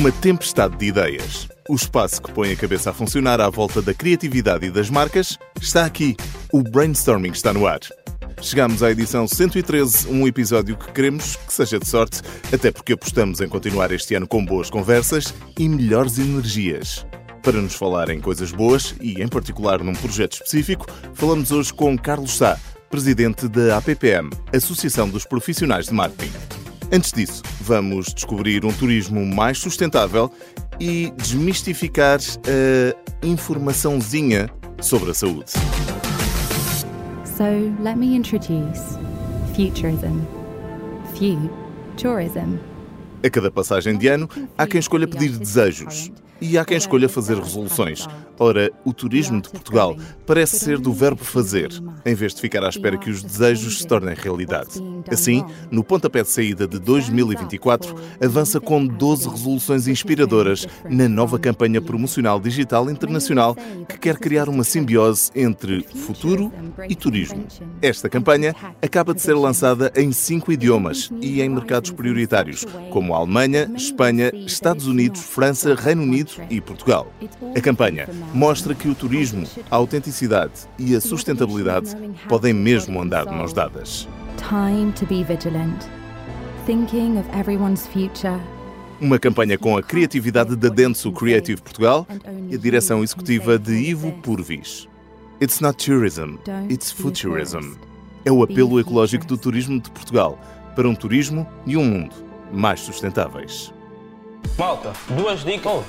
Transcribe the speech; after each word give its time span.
Uma 0.00 0.10
tempestade 0.10 0.78
de 0.78 0.86
ideias. 0.86 1.46
O 1.68 1.74
espaço 1.74 2.22
que 2.22 2.32
põe 2.32 2.50
a 2.50 2.56
cabeça 2.56 2.88
a 2.88 2.92
funcionar 2.94 3.38
à 3.38 3.50
volta 3.50 3.82
da 3.82 3.92
criatividade 3.92 4.64
e 4.64 4.70
das 4.70 4.88
marcas 4.88 5.38
está 5.60 5.84
aqui. 5.84 6.16
O 6.50 6.62
brainstorming 6.62 7.32
está 7.32 7.52
no 7.52 7.66
ar. 7.66 7.80
Chegamos 8.40 8.82
à 8.82 8.90
edição 8.90 9.28
113, 9.28 10.08
um 10.08 10.26
episódio 10.26 10.74
que 10.74 10.90
queremos 10.90 11.36
que 11.36 11.52
seja 11.52 11.78
de 11.78 11.86
sorte, 11.86 12.22
até 12.50 12.70
porque 12.70 12.94
apostamos 12.94 13.42
em 13.42 13.48
continuar 13.50 13.92
este 13.92 14.14
ano 14.14 14.26
com 14.26 14.42
boas 14.42 14.70
conversas 14.70 15.34
e 15.58 15.68
melhores 15.68 16.18
energias. 16.18 17.06
Para 17.42 17.60
nos 17.60 17.74
falar 17.74 18.08
em 18.08 18.22
coisas 18.22 18.52
boas 18.52 18.94
e, 19.02 19.20
em 19.20 19.28
particular, 19.28 19.84
num 19.84 19.92
projeto 19.92 20.32
específico, 20.32 20.86
falamos 21.12 21.52
hoje 21.52 21.74
com 21.74 21.98
Carlos 21.98 22.38
Sá, 22.38 22.58
presidente 22.88 23.46
da 23.48 23.76
APPM, 23.76 24.30
Associação 24.50 25.10
dos 25.10 25.26
Profissionais 25.26 25.88
de 25.88 25.92
Marketing. 25.92 26.69
Antes 26.92 27.12
disso, 27.12 27.42
vamos 27.60 28.12
descobrir 28.12 28.64
um 28.64 28.72
turismo 28.72 29.24
mais 29.24 29.58
sustentável 29.58 30.28
e 30.80 31.12
desmistificar 31.16 32.18
a 32.18 33.26
informaçãozinha 33.26 34.50
sobre 34.80 35.12
a 35.12 35.14
saúde. 35.14 35.52
So 37.24 37.44
let 37.80 37.96
me 37.96 38.16
introduce 38.16 38.98
Futurism. 39.54 40.20
Futurism. 41.14 42.58
A 43.22 43.30
cada 43.30 43.52
passagem 43.52 43.96
de 43.96 44.08
ano, 44.08 44.28
há 44.58 44.66
quem 44.66 44.80
escolha 44.80 45.06
pedir 45.06 45.38
desejos 45.38 46.10
e 46.40 46.58
há 46.58 46.64
quem 46.64 46.76
escolha 46.76 47.08
fazer 47.08 47.38
resoluções. 47.38 48.08
Ora, 48.42 48.72
o 48.86 48.94
turismo 48.94 49.38
de 49.38 49.50
Portugal 49.50 49.94
parece 50.26 50.58
ser 50.58 50.78
do 50.78 50.94
verbo 50.94 51.22
fazer, 51.22 51.68
em 52.06 52.14
vez 52.14 52.34
de 52.34 52.40
ficar 52.40 52.64
à 52.64 52.70
espera 52.70 52.96
que 52.96 53.10
os 53.10 53.22
desejos 53.22 53.80
se 53.80 53.86
tornem 53.86 54.14
realidade. 54.14 54.82
Assim, 55.10 55.44
no 55.70 55.84
pontapé 55.84 56.22
de 56.22 56.30
saída 56.30 56.66
de 56.66 56.78
2024, 56.78 57.94
avança 58.18 58.58
com 58.58 58.86
12 58.86 59.28
resoluções 59.28 59.86
inspiradoras 59.86 60.66
na 60.88 61.06
nova 61.06 61.38
campanha 61.38 61.82
promocional 61.82 62.40
digital 62.40 62.90
internacional 62.90 63.54
que 63.86 63.98
quer 63.98 64.16
criar 64.16 64.48
uma 64.48 64.64
simbiose 64.64 65.30
entre 65.34 65.82
futuro 65.82 66.50
e 66.88 66.94
turismo. 66.94 67.44
Esta 67.82 68.08
campanha 68.08 68.54
acaba 68.80 69.12
de 69.12 69.20
ser 69.20 69.34
lançada 69.34 69.92
em 69.94 70.12
cinco 70.12 70.50
idiomas 70.50 71.10
e 71.20 71.42
em 71.42 71.48
mercados 71.50 71.90
prioritários, 71.90 72.64
como 72.90 73.14
a 73.14 73.18
Alemanha, 73.18 73.70
Espanha, 73.76 74.32
Estados 74.34 74.86
Unidos, 74.86 75.20
França, 75.20 75.74
Reino 75.74 76.04
Unido 76.04 76.32
e 76.48 76.58
Portugal. 76.58 77.12
A 77.54 77.60
campanha 77.60 78.08
mostra 78.32 78.74
que 78.74 78.88
o 78.88 78.94
turismo, 78.94 79.46
a 79.70 79.76
autenticidade 79.76 80.52
e 80.78 80.94
a 80.94 81.00
sustentabilidade 81.00 81.96
podem 82.28 82.52
mesmo 82.52 83.00
andar 83.00 83.26
de 83.26 83.34
mãos 83.34 83.52
dadas. 83.52 84.08
Time 84.36 84.92
to 84.92 85.06
be 85.06 85.22
vigilant. 85.24 85.84
Thinking 86.66 87.18
of 87.18 87.28
everyone's 87.36 87.86
future. 87.86 88.38
Uma 89.00 89.18
campanha 89.18 89.56
com 89.56 89.76
a 89.76 89.82
criatividade 89.82 90.54
da 90.56 90.68
Denso 90.68 91.10
Creative 91.10 91.60
Portugal 91.60 92.06
e 92.48 92.54
a 92.54 92.58
direção 92.58 93.02
executiva 93.02 93.58
de 93.58 93.72
Ivo 93.72 94.12
Purvis. 94.22 94.86
It's 95.40 95.60
not 95.60 95.82
tourism, 95.82 96.36
it's 96.68 96.92
futurism. 96.92 97.76
É 98.24 98.30
o 98.30 98.42
apelo 98.42 98.78
ecológico 98.78 99.24
do 99.24 99.38
turismo 99.38 99.80
de 99.80 99.90
Portugal 99.90 100.38
para 100.76 100.86
um 100.86 100.94
turismo 100.94 101.46
e 101.66 101.76
um 101.76 101.84
mundo 101.84 102.14
mais 102.52 102.80
sustentáveis. 102.80 103.72
Malta, 104.58 104.92
duas 105.16 105.42
dicas. 105.42 105.82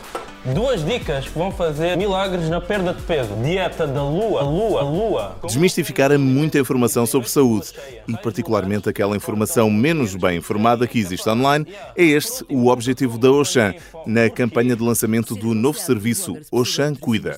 Duas 0.44 0.84
dicas 0.84 1.28
que 1.28 1.38
vão 1.38 1.52
fazer 1.52 1.96
milagres 1.96 2.50
na 2.50 2.60
perda 2.60 2.96
de 2.96 3.02
peso. 3.04 3.30
Dieta 3.44 3.86
da 3.86 4.04
lua, 4.04 4.42
lua, 4.42 4.82
lua. 4.82 5.36
Desmistificar 5.46 6.12
a 6.12 6.18
muita 6.18 6.58
informação 6.58 7.06
sobre 7.06 7.30
saúde 7.30 7.68
e, 8.08 8.18
particularmente, 8.18 8.90
aquela 8.90 9.16
informação 9.16 9.70
menos 9.70 10.16
bem 10.16 10.40
informada 10.40 10.88
que 10.88 10.98
existe 10.98 11.30
online. 11.30 11.68
É 11.96 12.04
este 12.04 12.44
o 12.50 12.70
objetivo 12.70 13.20
da 13.20 13.32
Oxan 13.32 13.76
na 14.08 14.32
campanha 14.32 14.76
de 14.76 14.82
lançamento 14.82 15.36
do 15.36 15.54
novo 15.54 15.78
serviço 15.78 16.36
Oxan 16.52 16.96
Cuida. 16.96 17.38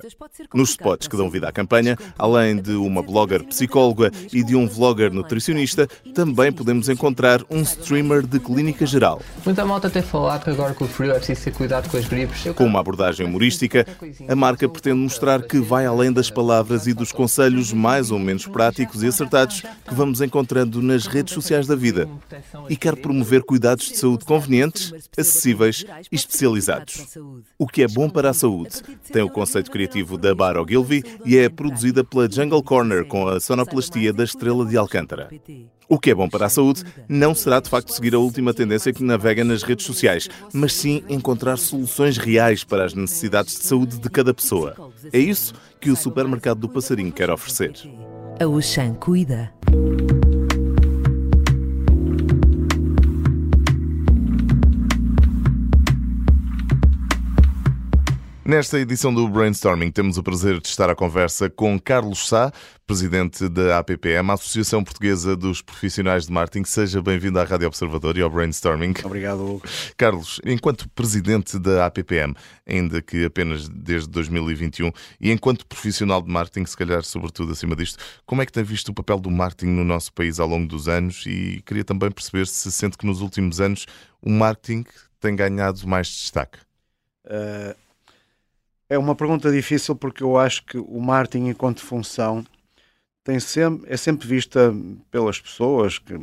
Nos 0.53 0.69
spots 0.69 1.05
que 1.09 1.17
dão 1.17 1.29
vida 1.29 1.49
à 1.49 1.51
campanha, 1.51 1.97
além 2.17 2.55
de 2.55 2.71
uma 2.71 3.03
blogger 3.03 3.43
psicóloga 3.43 4.11
e 4.31 4.41
de 4.45 4.55
um 4.55 4.65
vlogger 4.65 5.11
nutricionista, 5.11 5.89
também 6.15 6.53
podemos 6.53 6.87
encontrar 6.87 7.41
um 7.49 7.63
streamer 7.63 8.25
de 8.25 8.39
clínica 8.39 8.85
geral. 8.85 9.21
Muita 9.43 9.65
malta 9.65 9.89
tem 9.89 10.01
falado 10.01 10.45
que 10.45 10.51
agora 10.51 10.73
com 10.73 10.85
o 10.85 10.87
frio 10.87 11.11
é 11.11 11.15
preciso 11.15 11.43
ter 11.43 11.51
cuidado 11.51 11.89
com 11.89 11.97
as 11.97 12.05
gripes. 12.05 12.43
Com 12.55 12.63
uma 12.63 12.79
abordagem 12.93 13.25
humorística, 13.25 13.85
a 14.27 14.35
marca 14.35 14.69
pretende 14.69 14.95
mostrar 14.95 15.41
que 15.41 15.59
vai 15.59 15.85
além 15.85 16.11
das 16.11 16.29
palavras 16.29 16.85
e 16.85 16.93
dos 16.93 17.11
conselhos 17.11 17.73
mais 17.73 18.11
ou 18.11 18.19
menos 18.19 18.45
práticos 18.45 19.01
e 19.03 19.07
acertados 19.07 19.61
que 19.61 19.93
vamos 19.93 20.21
encontrando 20.21 20.81
nas 20.81 21.07
redes 21.07 21.33
sociais 21.33 21.65
da 21.67 21.75
vida. 21.75 22.07
E 22.69 22.77
quer 22.77 22.95
promover 22.95 23.43
cuidados 23.43 23.85
de 23.85 23.97
saúde 23.97 24.25
convenientes, 24.25 24.93
acessíveis 25.17 25.85
e 26.11 26.15
especializados. 26.15 27.17
O 27.57 27.67
que 27.67 27.81
é 27.81 27.87
bom 27.87 28.09
para 28.09 28.29
a 28.29 28.33
saúde 28.33 28.81
tem 29.11 29.23
o 29.23 29.29
conceito 29.29 29.71
criativo 29.71 30.17
da 30.17 30.35
Bar 30.35 30.57
Ogilvy 30.57 31.03
e 31.25 31.37
é 31.37 31.49
produzida 31.49 32.03
pela 32.03 32.29
Jungle 32.29 32.63
Corner 32.63 33.05
com 33.05 33.27
a 33.27 33.39
sonoplastia 33.39 34.13
da 34.13 34.23
Estrela 34.23 34.65
de 34.65 34.77
Alcântara. 34.77 35.29
O 35.87 35.99
que 35.99 36.11
é 36.11 36.15
bom 36.15 36.29
para 36.29 36.45
a 36.45 36.49
saúde 36.49 36.83
não 37.07 37.35
será 37.35 37.59
de 37.59 37.69
facto 37.69 37.91
seguir 37.91 38.15
a 38.15 38.19
última 38.19 38.53
tendência 38.53 38.93
que 38.93 39.03
navega 39.03 39.43
nas 39.43 39.63
redes 39.63 39.85
sociais, 39.85 40.29
mas 40.53 40.73
sim 40.73 41.03
encontrar 41.09 41.57
soluções 41.57 42.17
reais 42.17 42.63
para 42.63 42.85
as 42.85 42.93
necessidades 42.93 43.57
de 43.57 43.65
saúde 43.65 43.99
de 43.99 44.09
cada 44.09 44.33
pessoa. 44.33 44.75
É 45.11 45.19
isso 45.19 45.53
que 45.79 45.91
o 45.91 45.95
supermercado 45.95 46.59
do 46.59 46.69
Passarinho 46.69 47.11
quer 47.11 47.29
oferecer. 47.29 47.73
A 48.39 48.47
Oxan 48.47 48.93
cuida. 48.93 49.51
Nesta 58.45 58.77
edição 58.77 59.13
do 59.13 59.25
Brainstorming 59.29 59.89
temos 59.89 60.17
o 60.17 60.23
prazer 60.23 60.59
de 60.59 60.67
estar 60.67 60.89
à 60.89 60.95
conversa 60.95 61.49
com 61.49 61.79
Carlos 61.79 62.27
Sá, 62.27 62.51
presidente 62.85 63.47
da 63.47 63.79
APPM, 63.79 64.29
a 64.29 64.33
Associação 64.33 64.83
Portuguesa 64.83 65.33
dos 65.33 65.61
Profissionais 65.61 66.25
de 66.25 66.33
Marketing. 66.33 66.65
Seja 66.65 67.01
bem-vindo 67.01 67.39
à 67.39 67.45
Rádio 67.45 67.67
Observador 67.67 68.17
e 68.17 68.21
ao 68.21 68.29
Brainstorming. 68.29 68.95
Obrigado, 69.05 69.45
Hugo. 69.45 69.61
Carlos, 69.95 70.41
enquanto 70.45 70.89
presidente 70.89 71.57
da 71.57 71.85
APPM, 71.85 72.35
ainda 72.67 73.01
que 73.01 73.23
apenas 73.23 73.69
desde 73.69 74.09
2021, 74.09 74.91
e 75.21 75.31
enquanto 75.31 75.65
profissional 75.65 76.21
de 76.21 76.29
marketing, 76.29 76.65
se 76.65 76.75
calhar 76.75 77.01
sobretudo 77.01 77.53
acima 77.53 77.77
disto, 77.77 77.97
como 78.25 78.41
é 78.41 78.45
que 78.45 78.51
tem 78.51 78.63
visto 78.63 78.89
o 78.89 78.93
papel 78.93 79.21
do 79.21 79.31
marketing 79.31 79.71
no 79.71 79.85
nosso 79.85 80.11
país 80.11 80.37
ao 80.37 80.49
longo 80.49 80.67
dos 80.67 80.89
anos? 80.89 81.23
E 81.25 81.63
queria 81.65 81.85
também 81.85 82.11
perceber 82.11 82.45
se 82.45 82.69
sente 82.73 82.97
que 82.97 83.05
nos 83.05 83.21
últimos 83.21 83.61
anos 83.61 83.85
o 84.21 84.29
marketing 84.29 84.83
tem 85.21 85.33
ganhado 85.33 85.87
mais 85.87 86.07
destaque. 86.07 86.59
Uh 87.23 87.82
é 88.93 88.97
uma 88.97 89.15
pergunta 89.15 89.51
difícil 89.51 89.95
porque 89.95 90.23
eu 90.23 90.37
acho 90.37 90.63
que 90.65 90.77
o 90.77 90.99
marketing 91.01 91.47
enquanto 91.49 91.81
função 91.81 92.45
tem 93.23 93.39
sempre, 93.39 93.91
é 93.91 93.97
sempre 93.97 94.27
vista 94.27 94.73
pelas 95.09 95.39
pessoas 95.39 95.97
que, 95.97 96.13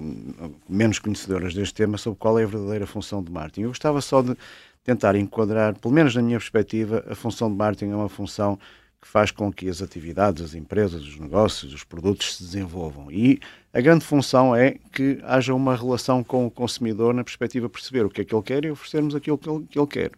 menos 0.69 0.99
conhecedoras 0.99 1.55
deste 1.55 1.75
tema 1.75 1.99
sobre 1.99 2.19
qual 2.19 2.39
é 2.39 2.45
a 2.45 2.47
verdadeira 2.47 2.87
função 2.87 3.23
de 3.23 3.33
marketing. 3.33 3.63
Eu 3.63 3.69
gostava 3.71 4.01
só 4.01 4.23
de 4.23 4.37
tentar 4.85 5.17
enquadrar, 5.17 5.77
pelo 5.79 5.95
menos 5.95 6.15
na 6.15 6.23
minha 6.23 6.39
perspectiva, 6.39 7.05
a 7.09 7.15
função 7.15 7.51
de 7.51 7.57
marketing 7.57 7.93
é 7.93 7.97
uma 7.97 8.09
função 8.09 8.59
que 9.01 9.09
faz 9.09 9.31
com 9.31 9.51
que 9.51 9.69
as 9.69 9.81
atividades, 9.81 10.45
as 10.45 10.55
empresas, 10.55 11.03
os 11.03 11.19
negócios, 11.19 11.73
os 11.73 11.83
produtos 11.83 12.37
se 12.37 12.45
desenvolvam. 12.45 13.11
E 13.11 13.41
a 13.73 13.81
grande 13.81 14.05
função 14.05 14.55
é 14.55 14.77
que 14.93 15.19
haja 15.25 15.55
uma 15.55 15.75
relação 15.75 16.23
com 16.23 16.47
o 16.47 16.51
consumidor 16.51 17.15
na 17.15 17.25
perspectiva 17.25 17.67
de 17.67 17.73
perceber 17.73 18.05
o 18.05 18.11
que 18.11 18.21
é 18.21 18.25
que 18.25 18.35
ele 18.35 18.43
quer 18.43 18.65
e 18.65 18.71
oferecermos 18.71 19.15
aquilo 19.15 19.39
que 19.39 19.49
ele, 19.49 19.67
que 19.71 19.79
ele 19.79 19.87
quer. 19.87 20.11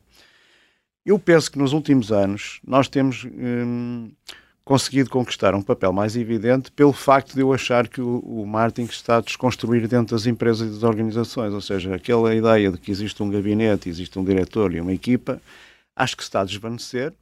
Eu 1.04 1.18
penso 1.18 1.50
que 1.50 1.58
nos 1.58 1.72
últimos 1.72 2.12
anos 2.12 2.60
nós 2.64 2.88
temos 2.88 3.24
hum, 3.24 4.10
conseguido 4.64 5.10
conquistar 5.10 5.54
um 5.54 5.62
papel 5.62 5.92
mais 5.92 6.16
evidente 6.16 6.70
pelo 6.70 6.92
facto 6.92 7.34
de 7.34 7.40
eu 7.40 7.52
achar 7.52 7.88
que 7.88 8.00
o, 8.00 8.18
o 8.20 8.46
marketing 8.46 8.88
está 8.88 9.16
a 9.16 9.20
desconstruir 9.20 9.88
dentro 9.88 10.14
das 10.14 10.26
empresas 10.26 10.68
e 10.68 10.70
das 10.72 10.82
organizações, 10.84 11.52
ou 11.52 11.60
seja, 11.60 11.94
aquela 11.94 12.32
ideia 12.34 12.70
de 12.70 12.78
que 12.78 12.90
existe 12.90 13.20
um 13.22 13.30
gabinete, 13.30 13.88
existe 13.88 14.18
um 14.18 14.24
diretor 14.24 14.72
e 14.72 14.80
uma 14.80 14.92
equipa, 14.92 15.42
acho 15.96 16.16
que 16.16 16.22
está 16.22 16.42
a 16.42 16.44
desvanecer 16.44 17.12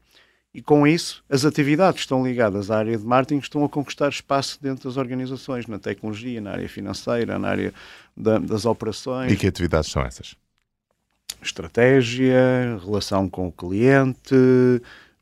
e 0.53 0.61
com 0.61 0.87
isso 0.87 1.25
as 1.31 1.45
atividades 1.45 1.95
que 1.95 2.01
estão 2.01 2.27
ligadas 2.27 2.71
à 2.71 2.79
área 2.79 2.99
de 2.99 3.05
marketing 3.05 3.41
estão 3.41 3.65
a 3.65 3.69
conquistar 3.69 4.11
espaço 4.11 4.59
dentro 4.61 4.89
das 4.89 4.99
organizações, 4.99 5.67
na 5.67 5.79
tecnologia, 5.79 6.41
na 6.41 6.51
área 6.51 6.69
financeira, 6.69 7.39
na 7.39 7.49
área 7.49 7.73
da, 8.15 8.39
das 8.39 8.67
operações. 8.67 9.33
E 9.33 9.37
que 9.37 9.47
atividades 9.47 9.91
são 9.91 10.03
essas? 10.03 10.37
Estratégia, 11.43 12.79
relação 12.85 13.29
com 13.29 13.49
o 13.49 13.53
cliente, 13.53 14.35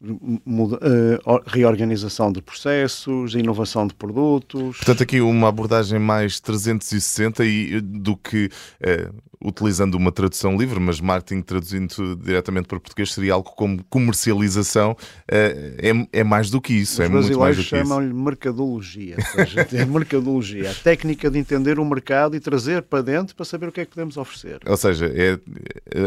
eh, 0.01 1.19
reorganização 1.47 2.31
de 2.31 2.41
processos, 2.41 3.35
inovação 3.35 3.85
de 3.85 3.95
produtos. 3.95 4.77
Portanto, 4.77 5.03
aqui 5.03 5.21
uma 5.21 5.49
abordagem 5.49 5.99
mais 5.99 6.39
360 6.39 7.45
e, 7.45 7.81
do 7.81 8.17
que 8.17 8.47
uh, 8.47 9.15
utilizando 9.45 9.95
uma 9.95 10.11
tradução 10.11 10.57
livre, 10.57 10.81
mas 10.81 11.01
marketing 11.01 11.43
traduzindo 11.43 12.17
diretamente 12.17 12.67
para 12.67 12.81
português 12.81 13.13
seria 13.13 13.35
algo 13.35 13.51
como 13.51 13.83
comercialização. 13.85 14.97
É, 15.31 15.93
é 16.13 16.25
mais 16.25 16.51
do 16.51 16.61
que 16.61 16.75
isso. 16.75 16.95
Os 16.95 17.01
é 17.01 17.09
muito 17.09 17.39
mais 17.39 17.57
do 17.57 17.63
que 17.63 17.69
chamam-lhe 17.69 18.13
mercadologia. 18.13 19.17
Seja, 19.33 19.67
é 19.73 19.85
mercadologia. 19.87 20.71
A 20.71 20.75
técnica 20.75 21.31
de 21.31 21.39
entender 21.39 21.79
o 21.79 21.85
mercado 21.85 22.37
e 22.37 22.41
trazer 22.41 22.83
para 22.83 23.03
dentro 23.03 23.35
para 23.35 23.45
saber 23.45 23.69
o 23.69 23.73
que 23.73 23.81
é 23.81 23.85
que 23.85 23.91
podemos 23.93 24.17
oferecer. 24.17 24.61
Ou 24.67 24.77
seja, 24.77 25.07
é 25.15 25.39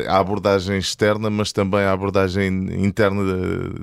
a 0.08 0.20
abordagem 0.20 0.78
externa, 0.78 1.30
mas 1.30 1.52
também 1.52 1.82
a 1.82 1.92
abordagem 1.92 2.48
interna 2.84 3.24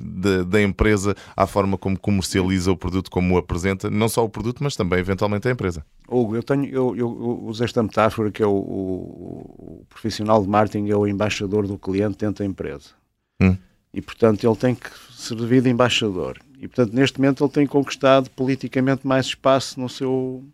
da, 0.00 0.43
da 0.43 0.62
empresa, 0.62 1.15
à 1.37 1.47
forma 1.47 1.79
como 1.79 1.99
comercializa 1.99 2.71
o 2.71 2.77
produto, 2.77 3.11
como 3.11 3.35
o 3.35 3.39
apresenta, 3.39 3.91
não 3.91 4.09
só 4.09 4.25
o 4.25 4.29
produto, 4.29 4.62
mas 4.62 4.77
também 4.77 4.99
eventualmente 4.99 5.49
a 5.49 5.50
empresa. 5.50 5.85
Hugo, 6.09 6.37
eu, 6.37 6.43
tenho, 6.43 6.67
eu, 6.67 6.97
eu 6.97 7.09
uso 7.45 7.62
esta 7.62 7.83
metáfora 7.83 8.31
que 8.31 8.43
é 8.43 8.47
o, 8.47 8.50
o, 8.50 9.38
o, 9.38 9.85
profissional 9.88 10.43
de 10.43 10.49
marketing 10.49 10.90
é 10.90 10.96
o 10.96 11.06
embaixador 11.06 11.67
do 11.67 11.79
cliente 11.79 12.19
dentro 12.19 12.44
da 12.44 12.49
empresa. 12.49 12.90
Hum. 13.40 13.56
E, 13.93 14.00
portanto, 14.00 14.46
ele 14.46 14.56
tem 14.56 14.75
que 14.75 14.90
servir 15.11 15.62
de 15.62 15.70
embaixador. 15.70 16.38
E, 16.61 16.69
portanto, 16.69 16.93
neste 16.93 17.19
momento 17.19 17.44
ele 17.44 17.52
tem 17.52 17.67
conquistado 17.67 18.31
politicamente 18.31 19.06
mais 19.06 19.26
espaço 19.26 19.81
no 19.81 19.88
seu, 19.88 20.44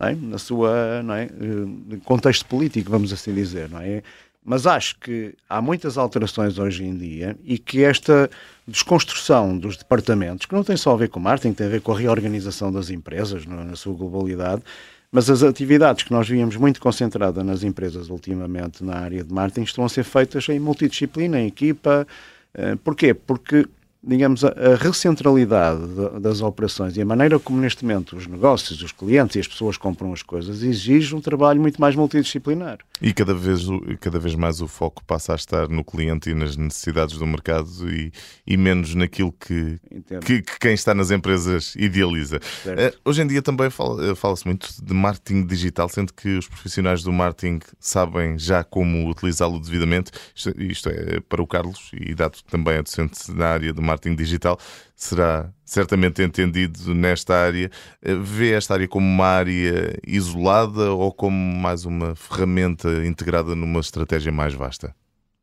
é? 0.00 0.14
na 0.14 0.38
sua 0.38 1.02
não 1.02 1.14
é? 1.14 1.24
Eh, 1.24 1.96
contexto 2.04 2.46
político, 2.46 2.90
vamos 2.90 3.12
assim 3.12 3.34
dizer. 3.34 3.68
Não 3.70 3.80
é? 3.80 4.02
Mas 4.48 4.64
acho 4.64 4.96
que 5.00 5.34
há 5.48 5.60
muitas 5.60 5.98
alterações 5.98 6.56
hoje 6.56 6.84
em 6.84 6.96
dia 6.96 7.36
e 7.42 7.58
que 7.58 7.82
esta 7.82 8.30
desconstrução 8.66 9.58
dos 9.58 9.76
departamentos, 9.76 10.46
que 10.46 10.54
não 10.54 10.62
tem 10.62 10.76
só 10.76 10.92
a 10.92 10.96
ver 10.96 11.08
com 11.08 11.18
o 11.18 11.22
marketing, 11.22 11.52
tem 11.52 11.66
a 11.66 11.70
ver 11.70 11.80
com 11.80 11.90
a 11.90 11.98
reorganização 11.98 12.70
das 12.70 12.88
empresas 12.88 13.44
na 13.44 13.74
sua 13.74 13.94
globalidade, 13.94 14.62
mas 15.10 15.30
as 15.30 15.42
atividades 15.42 16.04
que 16.04 16.12
nós 16.12 16.28
víamos 16.28 16.56
muito 16.56 16.80
concentradas 16.80 17.44
nas 17.44 17.62
empresas 17.62 18.10
ultimamente 18.10 18.84
na 18.84 18.96
área 18.96 19.22
de 19.22 19.32
marketing 19.32 19.62
estão 19.62 19.84
a 19.84 19.88
ser 19.88 20.04
feitas 20.04 20.48
em 20.48 20.58
multidisciplina, 20.58 21.40
em 21.40 21.46
equipa. 21.46 22.06
Eh, 22.54 22.76
porquê? 22.82 23.14
Porque 23.14 23.66
digamos, 24.02 24.44
a, 24.44 24.48
a 24.48 24.76
recentralidade 24.76 25.82
das 26.20 26.40
operações 26.40 26.96
e 26.96 27.02
a 27.02 27.04
maneira 27.04 27.38
como 27.38 27.60
neste 27.60 27.84
momento 27.84 28.16
os 28.16 28.26
negócios, 28.26 28.82
os 28.82 28.92
clientes 28.92 29.36
e 29.36 29.40
as 29.40 29.48
pessoas 29.48 29.76
compram 29.76 30.12
as 30.12 30.22
coisas 30.22 30.62
exige 30.62 31.14
um 31.14 31.20
trabalho 31.20 31.60
muito 31.60 31.80
mais 31.80 31.94
multidisciplinar. 31.94 32.78
E 33.00 33.12
cada 33.12 33.34
vez, 33.34 33.66
cada 34.00 34.18
vez 34.18 34.34
mais 34.34 34.60
o 34.60 34.68
foco 34.68 35.04
passa 35.04 35.32
a 35.32 35.36
estar 35.36 35.68
no 35.68 35.84
cliente 35.84 36.30
e 36.30 36.34
nas 36.34 36.56
necessidades 36.56 37.18
do 37.18 37.26
mercado 37.26 37.68
e, 37.88 38.10
e 38.46 38.56
menos 38.56 38.94
naquilo 38.94 39.32
que, 39.32 39.78
que, 40.24 40.42
que, 40.42 40.58
quem 40.58 40.72
está 40.72 40.94
nas 40.94 41.10
empresas 41.10 41.74
idealiza. 41.76 42.36
Uh, 42.36 42.96
hoje 43.04 43.22
em 43.22 43.26
dia 43.26 43.42
também 43.42 43.68
fala-se 43.68 44.14
fala 44.14 44.34
muito 44.46 44.68
de 44.82 44.94
marketing 44.94 45.46
digital, 45.46 45.88
sendo 45.88 46.12
que 46.12 46.38
os 46.38 46.48
profissionais 46.48 47.02
do 47.02 47.12
marketing 47.12 47.60
sabem 47.78 48.38
já 48.38 48.64
como 48.64 49.08
utilizá-lo 49.10 49.60
devidamente. 49.60 50.10
Isto, 50.34 50.62
isto, 50.62 50.88
é 50.88 51.20
para 51.20 51.42
o 51.42 51.46
Carlos 51.46 51.90
e 51.92 52.14
dado 52.14 52.38
também 52.48 52.74
é 52.74 52.82
docente 52.82 53.30
na 53.32 53.46
área 53.48 53.72
do 53.72 53.82
marketing 53.86 54.16
digital, 54.16 54.58
será 54.94 55.50
certamente 55.64 56.22
entendido 56.22 56.94
nesta 56.94 57.34
área. 57.34 57.70
Eh, 58.02 58.14
vê 58.14 58.52
esta 58.52 58.74
área 58.74 58.88
como 58.88 59.06
uma 59.06 59.26
área 59.26 59.98
isolada 60.06 60.92
ou 60.92 61.12
como 61.12 61.36
mais 61.36 61.84
uma 61.84 62.14
ferramenta 62.14 62.88
integrada 63.06 63.54
numa 63.54 63.80
estratégia 63.80 64.32
mais 64.32 64.54
vasta? 64.54 64.94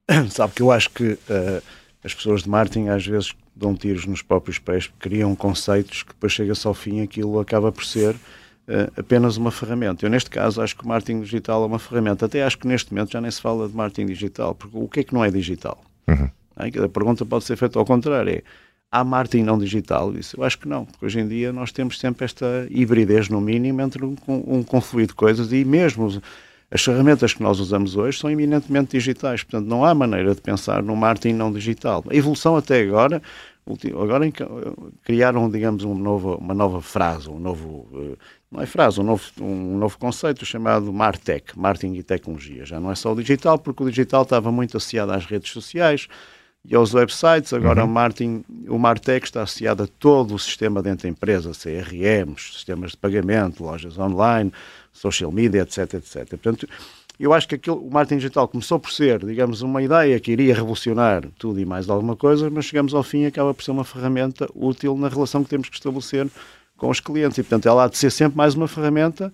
Sabe 0.29 0.53
que 0.53 0.61
eu 0.61 0.71
acho 0.71 0.89
que 0.89 1.13
uh, 1.13 1.63
as 2.03 2.13
pessoas 2.13 2.43
de 2.43 2.49
marketing 2.49 2.87
às 2.89 3.05
vezes 3.05 3.33
dão 3.55 3.75
tiros 3.75 4.05
nos 4.05 4.21
próprios 4.21 4.59
pés, 4.59 4.91
criam 4.99 5.35
conceitos 5.35 6.03
que 6.03 6.09
depois 6.09 6.33
chega-se 6.33 6.65
ao 6.65 6.73
fim 6.73 7.01
aquilo 7.01 7.39
acaba 7.39 7.71
por 7.71 7.85
ser 7.85 8.15
uh, 8.15 8.91
apenas 8.97 9.37
uma 9.37 9.51
ferramenta. 9.51 10.05
Eu, 10.05 10.09
neste 10.09 10.29
caso, 10.29 10.61
acho 10.61 10.75
que 10.75 10.83
o 10.83 10.87
marketing 10.87 11.21
digital 11.21 11.63
é 11.63 11.67
uma 11.67 11.79
ferramenta. 11.79 12.25
Até 12.25 12.43
acho 12.43 12.57
que 12.57 12.67
neste 12.67 12.93
momento 12.93 13.11
já 13.11 13.21
nem 13.21 13.31
se 13.31 13.41
fala 13.41 13.67
de 13.67 13.75
marketing 13.75 14.07
digital, 14.07 14.55
porque 14.55 14.77
o 14.77 14.87
que 14.87 14.99
é 15.01 15.03
que 15.03 15.13
não 15.13 15.23
é 15.23 15.31
digital? 15.31 15.81
Uhum. 16.07 16.29
A 16.55 16.89
pergunta 16.89 17.25
pode 17.25 17.45
ser 17.45 17.55
feita 17.55 17.79
ao 17.79 17.85
contrário: 17.85 18.31
é 18.31 18.43
há 18.93 19.03
marketing 19.03 19.43
não 19.43 19.57
digital? 19.57 20.13
Isso 20.15 20.39
eu 20.39 20.43
acho 20.43 20.59
que 20.59 20.67
não, 20.67 20.85
porque 20.85 21.03
hoje 21.03 21.19
em 21.19 21.27
dia 21.27 21.51
nós 21.51 21.71
temos 21.71 21.99
sempre 21.99 22.25
esta 22.25 22.67
hibridez, 22.69 23.27
no 23.27 23.41
mínimo, 23.41 23.81
entre 23.81 24.05
um, 24.05 24.15
um 24.27 24.61
confluir 24.61 25.07
de 25.07 25.15
coisas 25.15 25.51
e 25.51 25.65
mesmo 25.65 26.21
as 26.69 26.83
ferramentas 26.83 27.33
que 27.33 27.41
nós 27.41 27.59
usamos 27.59 27.95
hoje 27.95 28.19
são 28.19 28.29
eminentemente 28.29 28.91
digitais, 28.91 29.43
portanto 29.43 29.67
não 29.67 29.83
há 29.83 29.93
maneira 29.95 30.35
de 30.35 30.41
pensar 30.41 30.83
no 30.83 30.95
marketing 30.95 31.35
não 31.35 31.51
digital. 31.51 32.03
A 32.09 32.15
evolução 32.15 32.55
até 32.55 32.81
agora, 32.81 33.21
agora 33.99 34.31
criaram, 35.03 35.49
digamos, 35.49 35.83
um 35.83 35.93
uma 35.93 36.53
nova 36.53 36.81
frase, 36.81 37.29
um 37.29 37.39
novo, 37.39 37.87
eh, 37.93 38.17
não 38.51 38.61
é 38.61 38.65
frase, 38.65 38.99
um 38.99 39.03
novo, 39.03 39.23
um 39.39 39.77
novo 39.77 39.97
conceito 39.97 40.45
chamado 40.45 40.91
Martech, 40.91 41.57
Marketing 41.57 41.95
e 41.95 42.03
Tecnologia. 42.03 42.65
Já 42.65 42.79
não 42.79 42.91
é 42.91 42.95
só 42.95 43.11
o 43.11 43.15
digital, 43.15 43.57
porque 43.57 43.83
o 43.83 43.89
digital 43.89 44.23
estava 44.23 44.51
muito 44.51 44.75
associado 44.77 45.11
às 45.11 45.25
redes 45.25 45.51
sociais, 45.51 46.07
e 46.65 46.75
aos 46.75 46.93
websites. 46.93 47.53
Agora 47.53 47.83
uhum. 47.83 47.89
o, 47.89 47.91
Martin, 47.91 48.45
o 48.67 48.77
Martech 48.77 49.25
está 49.25 49.43
associado 49.43 49.83
a 49.83 49.87
todo 49.99 50.33
o 50.33 50.39
sistema 50.39 50.81
dentro 50.81 51.03
da 51.03 51.09
empresa, 51.09 51.51
CRMs, 51.51 52.53
sistemas 52.53 52.91
de 52.91 52.97
pagamento, 52.97 53.63
lojas 53.63 53.97
online, 53.97 54.51
social 54.91 55.31
media, 55.31 55.61
etc, 55.61 55.95
etc. 55.95 56.27
Portanto, 56.29 56.67
eu 57.19 57.31
acho 57.31 57.47
que 57.47 57.55
aquilo, 57.55 57.77
o 57.77 57.91
marketing 57.91 58.17
digital 58.17 58.47
começou 58.47 58.79
por 58.79 58.91
ser, 58.91 59.23
digamos, 59.23 59.61
uma 59.61 59.81
ideia 59.81 60.19
que 60.19 60.31
iria 60.31 60.55
revolucionar 60.55 61.23
tudo 61.37 61.59
e 61.59 61.65
mais 61.65 61.89
alguma 61.89 62.15
coisa, 62.15 62.49
mas 62.49 62.65
chegamos 62.65 62.93
ao 62.93 63.03
fim 63.03 63.21
e 63.21 63.25
acaba 63.27 63.53
por 63.53 63.63
ser 63.63 63.71
uma 63.71 63.83
ferramenta 63.83 64.49
útil 64.55 64.97
na 64.97 65.09
relação 65.09 65.43
que 65.43 65.49
temos 65.49 65.69
que 65.69 65.75
estabelecer 65.75 66.27
com 66.75 66.89
os 66.89 66.99
clientes. 66.99 67.37
E, 67.37 67.43
portanto, 67.43 67.67
ela 67.67 67.85
há 67.85 67.87
de 67.87 67.97
ser 67.97 68.11
sempre 68.11 68.37
mais 68.37 68.55
uma 68.55 68.67
ferramenta. 68.67 69.31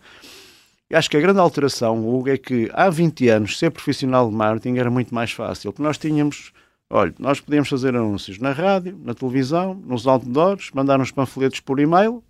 E 0.90 0.96
acho 0.96 1.10
que 1.10 1.16
a 1.16 1.22
grande 1.22 1.40
alteração, 1.40 2.08
Hugo, 2.08 2.30
é 2.30 2.38
que 2.38 2.70
há 2.74 2.90
20 2.90 3.30
anos 3.30 3.58
ser 3.58 3.70
profissional 3.70 4.30
de 4.30 4.36
marketing 4.36 4.78
era 4.78 4.90
muito 4.90 5.14
mais 5.14 5.32
fácil, 5.32 5.72
porque 5.72 5.84
nós 5.84 5.98
tínhamos 5.98 6.52
Olha, 6.92 7.14
nós 7.20 7.40
podíamos 7.40 7.70
fazer 7.70 7.96
anúncios 7.96 8.40
na 8.40 8.52
rádio, 8.52 9.00
na 9.04 9.14
televisão, 9.14 9.76
nos 9.86 10.08
outdoors, 10.08 10.72
mandar 10.74 11.00
uns 11.00 11.12
panfletos 11.12 11.60
por 11.60 11.80
e-mail 11.80 12.24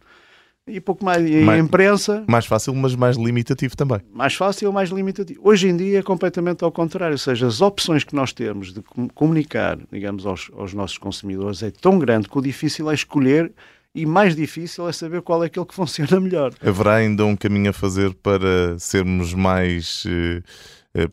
e 0.68 0.82
pouco 0.82 1.04
mais. 1.04 1.28
E 1.28 1.42
mais, 1.42 1.64
imprensa. 1.64 2.26
Mais 2.28 2.46
fácil, 2.46 2.76
mas 2.76 2.94
mais 2.94 3.16
limitativo 3.16 3.76
também. 3.78 4.00
Mais 4.14 4.34
fácil, 4.34 4.72
mais 4.74 4.90
limitativo. 4.90 5.40
Hoje 5.44 5.70
em 5.70 5.78
dia 5.78 6.00
é 6.00 6.04
completamente 6.04 6.64
ao 6.64 6.72
contrário. 6.74 7.14
Ou 7.14 7.18
seja, 7.18 7.48
as 7.48 7.62
opções 7.62 8.04
que 8.04 8.14
nós 8.14 8.34
temos 8.34 8.74
de 8.74 8.82
comunicar, 9.16 9.78
digamos, 9.92 10.26
aos, 10.26 10.52
aos 10.54 10.74
nossos 10.74 10.98
consumidores 10.98 11.64
é 11.64 11.72
tão 11.72 11.98
grande 11.98 12.28
que 12.28 12.38
o 12.38 12.42
difícil 12.42 12.92
é 12.92 12.94
escolher 12.94 13.54
e 13.96 14.06
mais 14.06 14.36
difícil 14.36 14.88
é 14.88 14.92
saber 14.92 15.22
qual 15.22 15.42
é 15.42 15.48
aquele 15.48 15.66
que 15.66 15.74
funciona 15.76 16.20
melhor. 16.20 16.54
Haverá 16.62 16.96
ainda 16.96 17.26
um 17.26 17.36
caminho 17.36 17.70
a 17.70 17.74
fazer 17.74 18.14
para 18.14 18.78
sermos 18.78 19.34
mais. 19.34 20.04
Eh, 20.06 20.44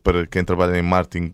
para 0.03 0.25
quem 0.25 0.43
trabalha 0.43 0.77
em 0.77 0.81
marketing 0.81 1.31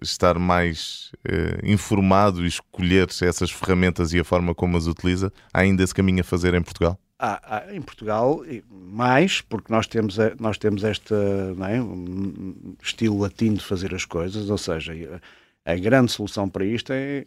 estar 0.00 0.38
mais 0.38 1.12
uh, 1.26 1.64
informado 1.64 2.44
e 2.44 2.48
escolher 2.48 3.08
essas 3.22 3.50
ferramentas 3.50 4.12
e 4.12 4.20
a 4.20 4.24
forma 4.24 4.54
como 4.54 4.76
as 4.76 4.86
utiliza? 4.86 5.32
Há 5.52 5.60
ainda 5.60 5.82
esse 5.82 5.94
caminho 5.94 6.20
a 6.20 6.24
fazer 6.24 6.54
em 6.54 6.62
Portugal? 6.62 6.98
Há, 7.18 7.64
em 7.70 7.80
Portugal, 7.80 8.42
mais, 8.70 9.40
porque 9.40 9.72
nós 9.72 9.86
temos, 9.86 10.16
nós 10.38 10.58
temos 10.58 10.82
este 10.82 11.14
é, 11.14 11.80
um 11.80 12.74
estilo 12.82 13.20
latino 13.20 13.56
de 13.56 13.64
fazer 13.64 13.94
as 13.94 14.04
coisas, 14.04 14.50
ou 14.50 14.58
seja, 14.58 14.92
a 15.64 15.74
grande 15.76 16.10
solução 16.10 16.48
para 16.48 16.64
isto 16.64 16.92
é 16.92 17.24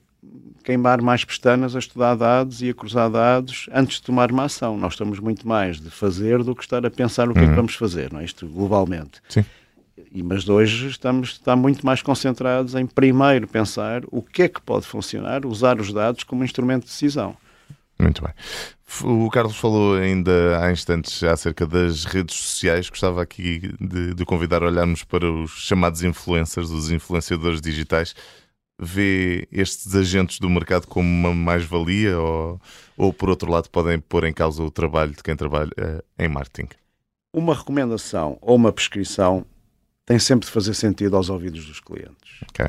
queimar 0.64 1.02
mais 1.02 1.24
pestanas 1.24 1.76
a 1.76 1.80
estudar 1.80 2.16
dados 2.16 2.62
e 2.62 2.70
a 2.70 2.74
cruzar 2.74 3.10
dados 3.10 3.68
antes 3.72 3.98
de 3.98 4.04
tomar 4.04 4.32
uma 4.32 4.46
ação. 4.46 4.78
Nós 4.78 4.94
estamos 4.94 5.20
muito 5.20 5.48
mais 5.48 5.80
de 5.80 5.90
fazer 5.90 6.44
do 6.44 6.56
que 6.56 6.64
estar 6.64 6.86
a 6.86 6.92
pensar 6.92 7.30
o 7.30 7.34
que 7.34 7.40
uhum. 7.40 7.46
é 7.46 7.48
que 7.48 7.52
uhum. 7.52 7.56
vamos 7.56 7.76
fazer, 7.76 8.12
não 8.12 8.20
é? 8.20 8.26
isto 8.26 8.48
globalmente. 8.48 9.22
Sim. 9.30 9.46
E, 10.12 10.22
mas 10.22 10.48
hoje 10.48 10.88
estamos 10.88 11.30
está 11.30 11.56
muito 11.56 11.86
mais 11.86 12.02
concentrados 12.02 12.76
em 12.76 12.86
primeiro 12.86 13.48
pensar 13.48 14.04
o 14.12 14.22
que 14.22 14.44
é 14.44 14.48
que 14.48 14.62
pode 14.62 14.86
funcionar, 14.86 15.46
usar 15.46 15.80
os 15.80 15.92
dados 15.92 16.24
como 16.24 16.44
instrumento 16.44 16.84
de 16.84 16.90
decisão. 16.90 17.36
Muito 18.00 18.22
bem. 18.22 18.34
O 19.04 19.30
Carlos 19.30 19.58
falou 19.58 19.96
ainda 19.96 20.60
há 20.62 20.72
instantes 20.72 21.22
acerca 21.24 21.66
das 21.66 22.06
redes 22.06 22.36
sociais. 22.36 22.90
Gostava 22.90 23.22
aqui 23.22 23.74
de, 23.82 24.14
de 24.14 24.26
convidar 24.26 24.64
a 24.64 24.68
olharmos 24.68 25.04
para 25.04 25.30
os 25.30 25.52
chamados 25.52 26.04
influencers, 26.04 26.70
os 26.70 26.92
influenciadores 26.92 27.60
digitais. 27.60 28.16
Vê 28.80 29.48
estes 29.52 29.96
agentes 29.96 30.40
do 30.40 30.50
mercado 30.50 30.86
como 30.86 31.08
uma 31.10 31.34
mais-valia 31.34 32.20
ou, 32.20 32.62
ou, 32.96 33.12
por 33.12 33.30
outro 33.30 33.52
lado, 33.52 33.68
podem 33.70 34.00
pôr 34.00 34.24
em 34.26 34.34
causa 34.34 34.62
o 34.62 34.70
trabalho 34.70 35.12
de 35.12 35.24
quem 35.24 35.36
trabalha 35.36 35.72
uh, 35.80 36.04
em 36.18 36.30
marketing? 36.30 36.70
Uma 37.34 37.56
recomendação 37.56 38.38
ou 38.40 38.56
uma 38.56 38.72
prescrição 38.72 39.44
tem 40.08 40.18
sempre 40.18 40.48
de 40.48 40.52
fazer 40.54 40.74
sentido 40.74 41.18
aos 41.18 41.30
ouvidos 41.30 41.66
dos 41.66 41.82
clientes. 41.82 42.40
Okay. 42.50 42.66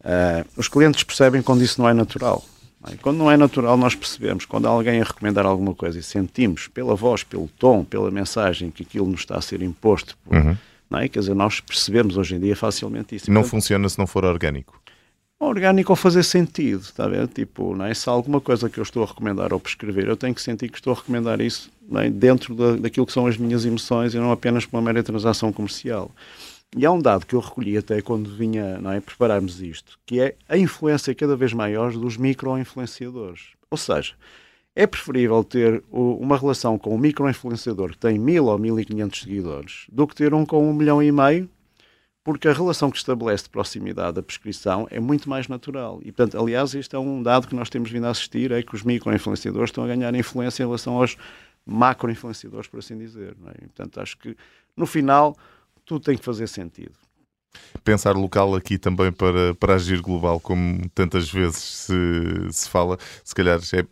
Uh, 0.00 0.44
os 0.56 0.66
clientes 0.66 1.04
percebem 1.04 1.40
quando 1.40 1.62
isso 1.62 1.80
não 1.80 1.88
é 1.88 1.94
natural. 1.94 2.44
Não 2.84 2.92
é? 2.92 2.96
Quando 2.96 3.18
não 3.18 3.30
é 3.30 3.36
natural, 3.36 3.76
nós 3.76 3.94
percebemos. 3.94 4.44
Quando 4.44 4.66
há 4.66 4.70
alguém 4.70 5.00
a 5.00 5.04
recomendar 5.04 5.46
alguma 5.46 5.74
coisa 5.76 6.00
e 6.00 6.02
sentimos 6.02 6.66
pela 6.66 6.96
voz, 6.96 7.22
pelo 7.22 7.48
tom, 7.56 7.84
pela 7.84 8.10
mensagem 8.10 8.72
que 8.72 8.82
aquilo 8.82 9.06
nos 9.06 9.20
está 9.20 9.36
a 9.36 9.40
ser 9.40 9.62
imposto, 9.62 10.18
por, 10.24 10.36
uhum. 10.36 10.56
não 10.90 10.98
é? 10.98 11.08
Quer 11.08 11.20
dizer, 11.20 11.34
nós 11.34 11.60
percebemos 11.60 12.16
hoje 12.16 12.34
em 12.34 12.40
dia 12.40 12.56
facilmente 12.56 13.14
isso. 13.14 13.30
Não 13.30 13.42
Portanto, 13.42 13.50
funciona 13.52 13.88
se 13.88 13.96
não 13.96 14.06
for 14.06 14.24
orgânico. 14.24 14.82
Orgânico 15.38 15.92
ou 15.92 15.96
fazer 15.96 16.24
sentido, 16.24 16.82
está 16.82 17.04
a 17.04 17.08
ver? 17.08 17.28
Tipo, 17.28 17.76
não 17.76 17.84
é? 17.84 17.94
se 17.94 18.08
há 18.08 18.12
alguma 18.12 18.40
coisa 18.40 18.68
que 18.68 18.78
eu 18.78 18.82
estou 18.82 19.04
a 19.04 19.06
recomendar 19.06 19.52
ou 19.52 19.60
prescrever, 19.60 20.08
eu 20.08 20.16
tenho 20.16 20.34
que 20.34 20.42
sentir 20.42 20.68
que 20.68 20.78
estou 20.78 20.92
a 20.92 20.96
recomendar 20.96 21.40
isso 21.40 21.70
é? 21.94 22.10
dentro 22.10 22.54
da, 22.54 22.76
daquilo 22.76 23.06
que 23.06 23.12
são 23.12 23.26
as 23.26 23.36
minhas 23.36 23.64
emoções 23.64 24.14
e 24.14 24.18
não 24.18 24.30
apenas 24.32 24.66
por 24.66 24.76
uma 24.76 24.82
mera 24.82 25.02
transação 25.02 25.52
comercial. 25.52 26.10
E 26.74 26.86
há 26.86 26.90
um 26.90 26.98
dado 26.98 27.26
que 27.26 27.34
eu 27.34 27.40
recolhi 27.40 27.76
até 27.76 28.00
quando 28.00 28.30
vinha 28.30 28.78
não 28.78 28.90
é, 28.90 29.00
prepararmos 29.00 29.60
isto, 29.60 29.98
que 30.06 30.20
é 30.20 30.36
a 30.48 30.56
influência 30.56 31.14
cada 31.14 31.36
vez 31.36 31.52
maior 31.52 31.92
dos 31.92 32.16
micro-influenciadores. 32.16 33.48
Ou 33.70 33.76
seja, 33.76 34.14
é 34.74 34.86
preferível 34.86 35.44
ter 35.44 35.84
uma 35.90 36.38
relação 36.38 36.78
com 36.78 36.94
um 36.94 36.98
micro-influenciador 36.98 37.90
que 37.90 37.98
tem 37.98 38.18
mil 38.18 38.46
ou 38.46 38.58
mil 38.58 38.80
e 38.80 38.86
quinhentos 38.86 39.20
seguidores 39.20 39.84
do 39.92 40.06
que 40.06 40.14
ter 40.14 40.32
um 40.32 40.46
com 40.46 40.66
um 40.66 40.72
milhão 40.72 41.02
e 41.02 41.12
meio, 41.12 41.48
porque 42.24 42.48
a 42.48 42.52
relação 42.52 42.90
que 42.90 42.96
estabelece 42.96 43.44
de 43.44 43.50
proximidade 43.50 44.14
da 44.14 44.22
prescrição 44.22 44.86
é 44.90 44.98
muito 44.98 45.28
mais 45.28 45.48
natural. 45.48 46.00
E, 46.02 46.10
portanto, 46.10 46.40
aliás, 46.40 46.72
isto 46.72 46.96
é 46.96 46.98
um 46.98 47.22
dado 47.22 47.48
que 47.48 47.54
nós 47.54 47.68
temos 47.68 47.90
vindo 47.90 48.06
a 48.06 48.10
assistir, 48.10 48.50
é 48.50 48.62
que 48.62 48.74
os 48.74 48.82
micro-influenciadores 48.82 49.68
estão 49.68 49.84
a 49.84 49.88
ganhar 49.88 50.14
influência 50.14 50.62
em 50.62 50.66
relação 50.66 50.96
aos 50.96 51.18
macro-influenciadores, 51.66 52.66
por 52.66 52.78
assim 52.78 52.96
dizer. 52.96 53.36
É? 53.46 53.64
E, 53.64 53.68
portanto, 53.68 54.00
acho 54.00 54.16
que, 54.16 54.34
no 54.74 54.86
final, 54.86 55.36
tudo 55.84 56.04
tem 56.04 56.16
que 56.16 56.24
fazer 56.24 56.46
sentido 56.46 56.98
pensar 57.84 58.14
local 58.16 58.54
aqui 58.54 58.78
também 58.78 59.10
para, 59.12 59.54
para 59.54 59.74
agir 59.74 60.00
global, 60.00 60.38
como 60.40 60.88
tantas 60.94 61.30
vezes 61.30 61.58
se, 61.58 61.94
se 62.50 62.68
fala, 62.68 62.98
se 63.24 63.34
calhar 63.34 63.58
é, 63.72 63.80
eh, 63.80 63.84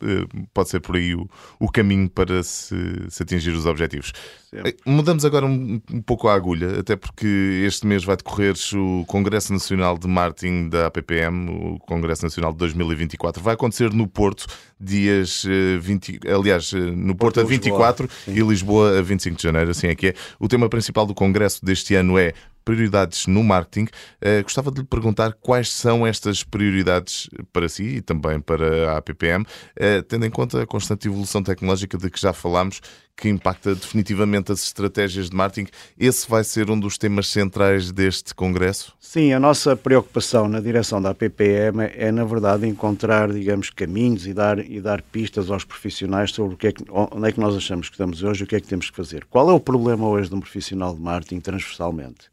pode 0.54 0.68
ser 0.68 0.80
por 0.80 0.96
aí 0.96 1.14
o, 1.14 1.28
o 1.58 1.68
caminho 1.70 2.08
para 2.08 2.42
se, 2.42 2.76
se 3.08 3.22
atingir 3.22 3.50
os 3.50 3.66
objetivos. 3.66 4.12
Sempre. 4.50 4.70
Eh, 4.70 4.76
mudamos 4.84 5.24
agora 5.24 5.46
um, 5.46 5.80
um, 5.92 6.02
pouco 6.02 6.28
a 6.28 6.34
agulha, 6.34 6.80
até 6.80 6.96
porque 6.96 7.62
este 7.66 7.86
mês 7.86 8.04
vai 8.04 8.16
decorrer 8.16 8.54
o 8.74 9.04
Congresso 9.06 9.52
Nacional 9.52 9.96
de 9.96 10.08
Marketing 10.08 10.68
da 10.68 10.86
APPM, 10.86 11.50
o 11.50 11.78
Congresso 11.80 12.24
Nacional 12.24 12.52
de 12.52 12.58
2024. 12.58 13.42
Vai 13.42 13.54
acontecer 13.54 13.92
no 13.92 14.06
Porto, 14.06 14.46
dias 14.78 15.44
20, 15.80 16.20
eh, 16.24 16.32
aliás, 16.32 16.72
no 16.72 17.14
Porto, 17.14 17.36
Porto 17.36 17.40
a 17.40 17.44
24 17.44 18.08
Lisboa. 18.26 18.36
e 18.36 18.48
Lisboa 18.48 18.98
a 18.98 19.02
25 19.02 19.36
de 19.36 19.42
janeiro, 19.42 19.70
assim 19.70 19.88
é 19.88 19.94
que 19.94 20.08
é. 20.08 20.14
O 20.38 20.48
tema 20.48 20.68
principal 20.68 21.06
do 21.06 21.14
Congresso 21.14 21.64
deste 21.64 21.94
ano 21.94 22.18
é 22.18 22.32
prioridades 22.70 23.26
no 23.26 23.42
marketing. 23.42 23.88
Uh, 24.22 24.42
gostava 24.44 24.70
de 24.70 24.80
lhe 24.80 24.86
perguntar 24.86 25.32
quais 25.32 25.72
são 25.72 26.06
estas 26.06 26.44
prioridades 26.44 27.28
para 27.52 27.68
si 27.68 27.96
e 27.96 28.00
também 28.00 28.40
para 28.40 28.92
a 28.92 28.98
APPM, 28.98 29.44
uh, 29.44 30.02
tendo 30.04 30.24
em 30.24 30.30
conta 30.30 30.62
a 30.62 30.66
constante 30.66 31.08
evolução 31.08 31.42
tecnológica 31.42 31.98
de 31.98 32.08
que 32.08 32.20
já 32.20 32.32
falámos, 32.32 32.80
que 33.16 33.28
impacta 33.28 33.74
definitivamente 33.74 34.50
as 34.50 34.62
estratégias 34.62 35.28
de 35.28 35.36
marketing. 35.36 35.68
Esse 35.98 36.28
vai 36.28 36.42
ser 36.42 36.70
um 36.70 36.78
dos 36.78 36.96
temas 36.96 37.28
centrais 37.28 37.92
deste 37.92 38.34
congresso? 38.34 38.94
Sim, 38.98 39.32
a 39.32 39.40
nossa 39.40 39.76
preocupação 39.76 40.48
na 40.48 40.60
direção 40.60 41.02
da 41.02 41.10
APPM 41.10 41.82
é, 41.94 42.10
na 42.10 42.24
verdade, 42.24 42.66
encontrar, 42.66 43.30
digamos, 43.30 43.68
caminhos 43.68 44.26
e 44.26 44.32
dar, 44.32 44.58
e 44.58 44.80
dar 44.80 45.02
pistas 45.02 45.50
aos 45.50 45.64
profissionais 45.64 46.30
sobre 46.30 46.54
o 46.54 46.56
que 46.56 46.68
é 46.68 46.72
que, 46.72 46.84
onde 46.88 47.28
é 47.28 47.32
que 47.32 47.40
nós 47.40 47.54
achamos 47.54 47.88
que 47.88 47.94
estamos 47.94 48.22
hoje 48.22 48.44
o 48.44 48.46
que 48.46 48.56
é 48.56 48.60
que 48.60 48.68
temos 48.68 48.88
que 48.88 48.96
fazer. 48.96 49.26
Qual 49.26 49.50
é 49.50 49.52
o 49.52 49.60
problema 49.60 50.08
hoje 50.08 50.30
de 50.30 50.34
um 50.34 50.40
profissional 50.40 50.94
de 50.94 51.00
marketing 51.00 51.40
transversalmente? 51.40 52.30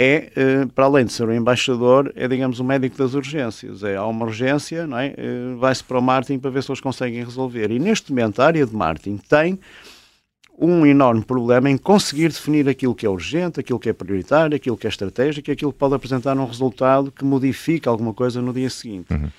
É, 0.00 0.30
eh, 0.36 0.66
para 0.72 0.84
além 0.84 1.04
de 1.04 1.12
ser 1.12 1.28
um 1.28 1.34
embaixador, 1.34 2.12
é, 2.14 2.28
digamos, 2.28 2.60
o 2.60 2.64
médico 2.64 2.96
das 2.96 3.14
urgências. 3.14 3.82
É, 3.82 3.96
há 3.96 4.06
uma 4.06 4.26
urgência, 4.26 4.86
não 4.86 4.96
é? 4.96 5.12
Eh, 5.16 5.56
vai-se 5.58 5.82
para 5.82 5.98
o 5.98 6.02
marketing 6.02 6.38
para 6.38 6.50
ver 6.50 6.62
se 6.62 6.70
eles 6.70 6.80
conseguem 6.80 7.24
resolver. 7.24 7.72
E 7.72 7.80
neste 7.80 8.12
momento 8.12 8.40
a 8.40 8.46
área 8.46 8.64
de 8.64 8.72
marketing 8.72 9.16
tem 9.16 9.58
um 10.56 10.86
enorme 10.86 11.24
problema 11.24 11.68
em 11.68 11.76
conseguir 11.76 12.28
definir 12.28 12.68
aquilo 12.68 12.94
que 12.94 13.06
é 13.06 13.10
urgente, 13.10 13.58
aquilo 13.58 13.78
que 13.80 13.88
é 13.88 13.92
prioritário, 13.92 14.54
aquilo 14.54 14.76
que 14.76 14.86
é 14.86 14.90
estratégico 14.90 15.50
e 15.50 15.52
aquilo 15.52 15.72
que 15.72 15.78
pode 15.78 15.96
apresentar 15.96 16.36
um 16.38 16.46
resultado 16.46 17.10
que 17.10 17.24
modifica 17.24 17.90
alguma 17.90 18.14
coisa 18.14 18.40
no 18.40 18.52
dia 18.52 18.70
seguinte. 18.70 19.12
Uhum. 19.12 19.30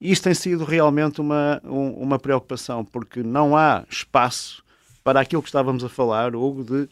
Isto 0.00 0.24
tem 0.24 0.34
sido 0.34 0.64
realmente 0.64 1.20
uma, 1.20 1.60
um, 1.64 1.90
uma 1.94 2.18
preocupação, 2.18 2.84
porque 2.84 3.24
não 3.24 3.56
há 3.56 3.84
espaço 3.90 4.62
para 5.02 5.20
aquilo 5.20 5.42
que 5.42 5.48
estávamos 5.48 5.82
a 5.82 5.88
falar, 5.88 6.36
Hugo, 6.36 6.62
de 6.62 6.88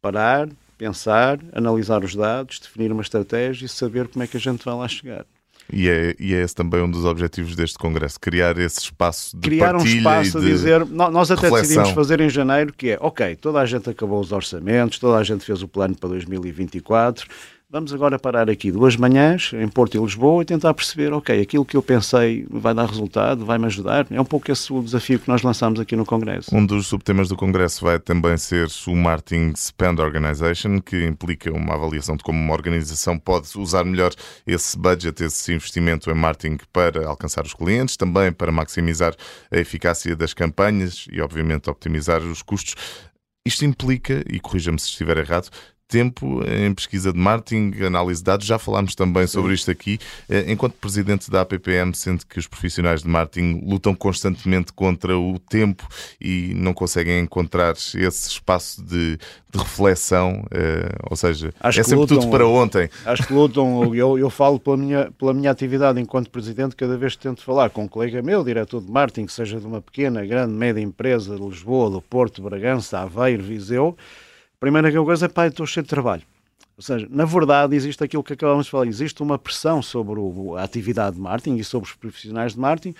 parar, 0.00 0.48
pensar, 0.76 1.38
analisar 1.52 2.04
os 2.04 2.14
dados, 2.14 2.60
definir 2.60 2.92
uma 2.92 3.02
estratégia 3.02 3.66
e 3.66 3.68
saber 3.68 4.08
como 4.08 4.22
é 4.22 4.26
que 4.26 4.36
a 4.36 4.40
gente 4.40 4.64
vai 4.64 4.74
lá 4.74 4.88
chegar. 4.88 5.24
E 5.72 5.88
é, 5.88 6.14
e 6.18 6.32
é 6.32 6.42
esse 6.42 6.54
também 6.54 6.80
um 6.80 6.90
dos 6.90 7.04
objetivos 7.04 7.56
deste 7.56 7.76
Congresso, 7.76 8.20
criar 8.20 8.56
esse 8.56 8.80
espaço 8.80 9.36
de 9.36 9.42
Criar 9.48 9.74
um 9.74 9.84
espaço 9.84 10.38
a 10.38 10.40
dizer, 10.40 10.86
nós 10.86 11.30
até 11.30 11.42
reflexão. 11.42 11.60
decidimos 11.62 11.90
fazer 11.90 12.20
em 12.20 12.30
janeiro 12.30 12.72
que 12.72 12.90
é, 12.90 12.98
ok, 13.00 13.34
toda 13.36 13.58
a 13.58 13.66
gente 13.66 13.90
acabou 13.90 14.20
os 14.20 14.30
orçamentos, 14.30 14.98
toda 14.98 15.18
a 15.18 15.24
gente 15.24 15.44
fez 15.44 15.62
o 15.62 15.68
plano 15.68 15.96
para 15.96 16.10
2024, 16.10 17.26
Vamos 17.68 17.92
agora 17.92 18.16
parar 18.16 18.48
aqui 18.48 18.70
duas 18.70 18.94
manhãs 18.94 19.50
em 19.52 19.66
Porto 19.66 19.96
e 19.96 20.00
Lisboa 20.00 20.40
e 20.40 20.46
tentar 20.46 20.72
perceber, 20.72 21.12
ok, 21.12 21.40
aquilo 21.40 21.64
que 21.64 21.76
eu 21.76 21.82
pensei 21.82 22.46
vai 22.48 22.72
dar 22.72 22.86
resultado, 22.86 23.44
vai 23.44 23.58
me 23.58 23.66
ajudar. 23.66 24.06
É 24.08 24.20
um 24.20 24.24
pouco 24.24 24.52
esse 24.52 24.72
o 24.72 24.80
desafio 24.80 25.18
que 25.18 25.26
nós 25.26 25.42
lançamos 25.42 25.80
aqui 25.80 25.96
no 25.96 26.06
Congresso. 26.06 26.54
Um 26.54 26.64
dos 26.64 26.86
subtemas 26.86 27.28
do 27.28 27.34
Congresso 27.34 27.84
vai 27.84 27.98
também 27.98 28.36
ser 28.36 28.68
o 28.86 28.94
Marketing 28.94 29.52
Spend 29.56 30.00
Organization, 30.00 30.80
que 30.80 31.04
implica 31.06 31.52
uma 31.52 31.74
avaliação 31.74 32.16
de 32.16 32.22
como 32.22 32.38
uma 32.38 32.52
organização 32.52 33.18
pode 33.18 33.48
usar 33.58 33.82
melhor 33.82 34.12
esse 34.46 34.78
budget, 34.78 35.24
esse 35.24 35.52
investimento 35.52 36.08
em 36.08 36.14
marketing 36.14 36.58
para 36.72 37.08
alcançar 37.08 37.44
os 37.44 37.52
clientes, 37.52 37.96
também 37.96 38.30
para 38.30 38.52
maximizar 38.52 39.12
a 39.50 39.58
eficácia 39.58 40.14
das 40.14 40.32
campanhas 40.32 41.08
e, 41.10 41.20
obviamente, 41.20 41.68
optimizar 41.68 42.22
os 42.22 42.42
custos. 42.42 42.76
Isto 43.44 43.64
implica, 43.64 44.24
e 44.28 44.40
corrija-me 44.40 44.78
se 44.78 44.86
estiver 44.86 45.18
errado, 45.18 45.50
tempo 45.88 46.42
em 46.44 46.74
pesquisa 46.74 47.12
de 47.12 47.18
marketing, 47.18 47.72
análise 47.84 48.20
de 48.20 48.24
dados. 48.24 48.46
Já 48.46 48.58
falámos 48.58 48.94
também 48.94 49.26
sobre 49.26 49.54
isto 49.54 49.70
aqui. 49.70 49.98
Eh, 50.28 50.44
enquanto 50.48 50.74
presidente 50.74 51.30
da 51.30 51.42
APPM, 51.42 51.94
sente 51.94 52.26
que 52.26 52.38
os 52.38 52.46
profissionais 52.46 53.02
de 53.02 53.08
marketing 53.08 53.62
lutam 53.64 53.94
constantemente 53.94 54.72
contra 54.72 55.16
o 55.16 55.38
tempo 55.38 55.86
e 56.20 56.52
não 56.54 56.72
conseguem 56.72 57.20
encontrar 57.20 57.74
esse 57.74 58.28
espaço 58.28 58.82
de, 58.82 59.16
de 59.50 59.58
reflexão, 59.58 60.44
eh, 60.50 60.88
ou 61.08 61.16
seja, 61.16 61.52
acho 61.60 61.80
é 61.80 61.82
sempre 61.82 62.00
lutam, 62.00 62.18
tudo 62.18 62.30
para 62.30 62.46
ontem. 62.46 62.90
Acho 63.04 63.26
que 63.26 63.32
lutam, 63.32 63.94
eu, 63.94 64.18
eu 64.18 64.28
falo 64.28 64.58
pela 64.58 64.76
minha, 64.76 65.10
pela 65.18 65.32
minha 65.32 65.50
atividade 65.50 66.00
enquanto 66.00 66.30
presidente, 66.30 66.74
cada 66.74 66.96
vez 66.96 67.14
que 67.14 67.22
tento 67.22 67.42
falar 67.42 67.70
com 67.70 67.84
um 67.84 67.88
colega 67.88 68.20
meu, 68.22 68.42
diretor 68.42 68.80
de 68.80 68.90
marketing, 68.90 69.28
seja 69.28 69.60
de 69.60 69.66
uma 69.66 69.80
pequena, 69.80 70.24
grande, 70.24 70.52
média 70.52 70.80
empresa 70.80 71.36
de 71.36 71.42
Lisboa, 71.42 71.90
do 71.90 72.02
Porto, 72.02 72.42
Bragança, 72.42 72.98
Aveiro, 72.98 73.42
Viseu, 73.42 73.96
primeira 74.60 74.92
coisa 74.92 75.26
é, 75.26 75.28
pá, 75.28 75.46
estou 75.46 75.66
cheio 75.66 75.84
de 75.84 75.90
trabalho. 75.90 76.22
Ou 76.76 76.82
seja, 76.82 77.06
na 77.10 77.24
verdade, 77.24 77.74
existe 77.74 78.04
aquilo 78.04 78.22
que 78.22 78.34
acabamos 78.34 78.66
de 78.66 78.70
falar, 78.70 78.86
existe 78.86 79.22
uma 79.22 79.38
pressão 79.38 79.80
sobre 79.80 80.20
a 80.58 80.62
atividade 80.62 81.16
de 81.16 81.22
marketing 81.22 81.56
e 81.56 81.64
sobre 81.64 81.88
os 81.88 81.96
profissionais 81.96 82.52
de 82.52 82.60
marketing 82.60 82.94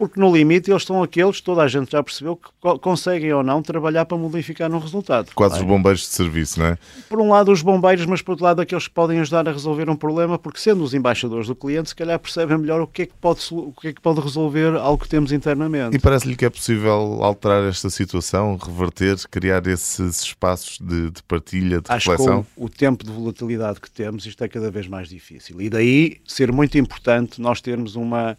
porque 0.00 0.18
no 0.18 0.34
limite 0.34 0.70
eles 0.70 0.82
são 0.84 1.02
aqueles, 1.02 1.42
toda 1.42 1.60
a 1.60 1.68
gente 1.68 1.92
já 1.92 2.02
percebeu, 2.02 2.34
que 2.34 2.48
conseguem 2.80 3.34
ou 3.34 3.42
não 3.42 3.60
trabalhar 3.60 4.06
para 4.06 4.16
modificar 4.16 4.72
um 4.72 4.78
resultado. 4.78 5.30
Quase 5.34 5.56
os 5.56 5.62
bombeiros 5.62 6.00
de 6.00 6.06
serviço, 6.06 6.58
não 6.58 6.68
é? 6.68 6.78
Por 7.06 7.20
um 7.20 7.28
lado 7.28 7.52
os 7.52 7.60
bombeiros, 7.60 8.06
mas 8.06 8.22
por 8.22 8.30
outro 8.30 8.46
lado 8.46 8.62
aqueles 8.62 8.88
que 8.88 8.94
podem 8.94 9.20
ajudar 9.20 9.46
a 9.46 9.52
resolver 9.52 9.90
um 9.90 9.94
problema, 9.94 10.38
porque 10.38 10.58
sendo 10.58 10.82
os 10.82 10.94
embaixadores 10.94 11.48
do 11.48 11.54
cliente, 11.54 11.90
se 11.90 11.94
calhar 11.94 12.18
percebem 12.18 12.56
melhor 12.56 12.80
o 12.80 12.86
que 12.86 13.02
é 13.02 13.06
que 13.06 13.12
pode, 13.20 13.46
o 13.52 13.74
que 13.78 13.88
é 13.88 13.92
que 13.92 14.00
pode 14.00 14.22
resolver 14.22 14.74
algo 14.76 15.02
que 15.02 15.08
temos 15.08 15.32
internamente. 15.32 15.94
E 15.94 16.00
parece-lhe 16.00 16.34
que 16.34 16.46
é 16.46 16.50
possível 16.50 17.18
alterar 17.20 17.62
esta 17.64 17.90
situação, 17.90 18.56
reverter, 18.56 19.18
criar 19.30 19.66
esses 19.66 20.22
espaços 20.22 20.78
de, 20.78 21.10
de 21.10 21.22
partilha, 21.24 21.82
de 21.82 21.92
Acho 21.92 22.10
reflexão? 22.10 22.42
Que 22.42 22.48
o, 22.56 22.64
o 22.64 22.68
tempo 22.70 23.04
de 23.04 23.12
volatilidade 23.12 23.78
que 23.78 23.90
temos, 23.90 24.24
isto 24.24 24.42
é 24.42 24.48
cada 24.48 24.70
vez 24.70 24.88
mais 24.88 25.10
difícil. 25.10 25.60
E 25.60 25.68
daí 25.68 26.22
ser 26.26 26.50
muito 26.50 26.78
importante 26.78 27.38
nós 27.38 27.60
termos 27.60 27.96
uma 27.96 28.38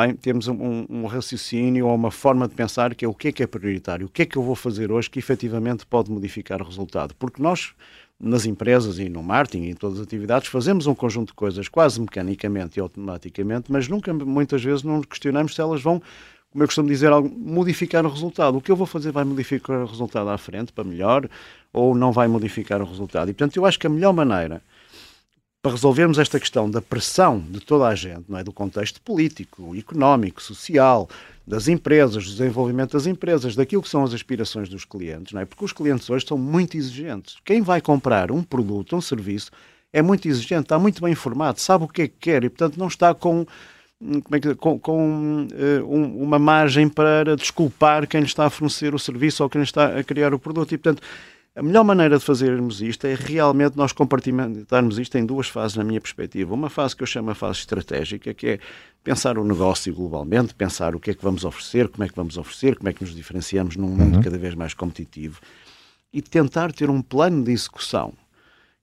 é? 0.00 0.14
temos 0.14 0.48
um, 0.48 0.86
um, 0.88 1.06
raciocínio 1.06 1.86
ou 1.86 1.94
uma 1.94 2.10
forma 2.10 2.48
de 2.48 2.54
pensar 2.54 2.94
que 2.94 3.04
é 3.04 3.08
o 3.08 3.12
que 3.12 3.28
é 3.28 3.32
que 3.32 3.42
é 3.42 3.46
prioritário, 3.46 4.06
o 4.06 4.08
que 4.08 4.22
é 4.22 4.26
que 4.26 4.36
eu 4.36 4.42
vou 4.42 4.54
fazer 4.54 4.90
hoje 4.90 5.10
que 5.10 5.18
efetivamente 5.18 5.84
pode 5.84 6.10
modificar 6.10 6.62
o 6.62 6.64
resultado. 6.64 7.14
Porque 7.18 7.42
nós, 7.42 7.74
nas 8.18 8.46
empresas 8.46 8.98
e 8.98 9.08
no 9.10 9.22
marketing 9.22 9.64
e 9.64 9.70
em 9.70 9.74
todas 9.74 9.98
as 9.98 10.04
atividades, 10.04 10.48
fazemos 10.48 10.86
um 10.86 10.94
conjunto 10.94 11.28
de 11.28 11.34
coisas 11.34 11.68
quase 11.68 12.00
mecanicamente 12.00 12.78
e 12.78 12.80
automaticamente, 12.80 13.70
mas 13.70 13.86
nunca, 13.88 14.14
muitas 14.14 14.64
vezes, 14.64 14.82
não 14.82 15.02
questionamos 15.02 15.54
se 15.54 15.60
elas 15.60 15.82
vão, 15.82 16.00
como 16.50 16.62
eu 16.62 16.68
costumo 16.68 16.88
dizer, 16.88 17.10
modificar 17.10 18.06
o 18.06 18.08
resultado. 18.08 18.56
O 18.56 18.62
que 18.62 18.70
eu 18.70 18.76
vou 18.76 18.86
fazer 18.86 19.12
vai 19.12 19.24
modificar 19.24 19.82
o 19.82 19.86
resultado 19.86 20.30
à 20.30 20.38
frente 20.38 20.72
para 20.72 20.84
melhor 20.84 21.28
ou 21.70 21.94
não 21.94 22.12
vai 22.12 22.28
modificar 22.28 22.80
o 22.80 22.86
resultado. 22.86 23.30
E, 23.30 23.34
portanto, 23.34 23.56
eu 23.56 23.66
acho 23.66 23.78
que 23.78 23.86
a 23.86 23.90
melhor 23.90 24.14
maneira 24.14 24.62
para 25.62 25.72
resolvermos 25.72 26.18
esta 26.18 26.40
questão 26.40 26.68
da 26.68 26.82
pressão 26.82 27.38
de 27.38 27.60
toda 27.60 27.86
a 27.86 27.94
gente, 27.94 28.24
não 28.28 28.36
é? 28.36 28.42
do 28.42 28.52
contexto 28.52 29.00
político, 29.00 29.76
económico, 29.76 30.42
social, 30.42 31.08
das 31.46 31.68
empresas, 31.68 32.24
do 32.24 32.30
desenvolvimento 32.30 32.92
das 32.92 33.06
empresas, 33.06 33.54
daquilo 33.54 33.80
que 33.80 33.88
são 33.88 34.02
as 34.02 34.12
aspirações 34.12 34.68
dos 34.68 34.84
clientes, 34.84 35.32
não 35.32 35.40
é? 35.40 35.44
porque 35.44 35.64
os 35.64 35.72
clientes 35.72 36.10
hoje 36.10 36.26
são 36.26 36.36
muito 36.36 36.76
exigentes. 36.76 37.36
Quem 37.44 37.62
vai 37.62 37.80
comprar 37.80 38.32
um 38.32 38.42
produto, 38.42 38.96
um 38.96 39.00
serviço, 39.00 39.52
é 39.92 40.02
muito 40.02 40.26
exigente, 40.26 40.62
está 40.62 40.80
muito 40.80 41.00
bem 41.00 41.12
informado, 41.12 41.60
sabe 41.60 41.84
o 41.84 41.88
que 41.88 42.02
é 42.02 42.08
que 42.08 42.16
quer 42.18 42.42
e, 42.42 42.48
portanto, 42.48 42.76
não 42.76 42.88
está 42.88 43.14
com, 43.14 43.46
é 44.32 44.40
que, 44.40 44.54
com, 44.56 44.78
com 44.80 45.46
uh, 45.46 45.86
um, 45.86 46.22
uma 46.22 46.40
margem 46.40 46.88
para 46.88 47.36
desculpar 47.36 48.08
quem 48.08 48.20
lhe 48.20 48.26
está 48.26 48.46
a 48.46 48.50
fornecer 48.50 48.94
o 48.94 48.98
serviço 48.98 49.44
ou 49.44 49.50
quem 49.50 49.60
lhe 49.60 49.66
está 49.66 49.96
a 49.96 50.02
criar 50.02 50.34
o 50.34 50.38
produto. 50.40 50.72
E, 50.72 50.78
portanto, 50.78 51.02
a 51.54 51.62
melhor 51.62 51.84
maneira 51.84 52.18
de 52.18 52.24
fazermos 52.24 52.80
isto 52.80 53.06
é 53.06 53.14
realmente 53.14 53.76
nós 53.76 53.92
compartimentarmos 53.92 54.98
isto 54.98 55.18
em 55.18 55.26
duas 55.26 55.48
fases, 55.48 55.76
na 55.76 55.84
minha 55.84 56.00
perspectiva. 56.00 56.54
Uma 56.54 56.70
fase 56.70 56.96
que 56.96 57.02
eu 57.02 57.06
chamo 57.06 57.30
a 57.30 57.34
fase 57.34 57.58
estratégica, 57.58 58.32
que 58.32 58.46
é 58.46 58.58
pensar 59.04 59.36
o 59.36 59.44
negócio 59.44 59.94
globalmente, 59.94 60.54
pensar 60.54 60.94
o 60.94 61.00
que 61.00 61.10
é 61.10 61.14
que 61.14 61.22
vamos 61.22 61.44
oferecer, 61.44 61.88
como 61.88 62.04
é 62.04 62.08
que 62.08 62.16
vamos 62.16 62.38
oferecer, 62.38 62.76
como 62.76 62.88
é 62.88 62.92
que 62.92 63.02
nos 63.02 63.14
diferenciamos 63.14 63.76
num 63.76 63.88
mundo 63.88 64.16
uhum. 64.16 64.22
cada 64.22 64.38
vez 64.38 64.54
mais 64.54 64.72
competitivo 64.72 65.40
e 66.10 66.22
tentar 66.22 66.72
ter 66.72 66.88
um 66.88 67.02
plano 67.02 67.44
de 67.44 67.52
execução 67.52 68.14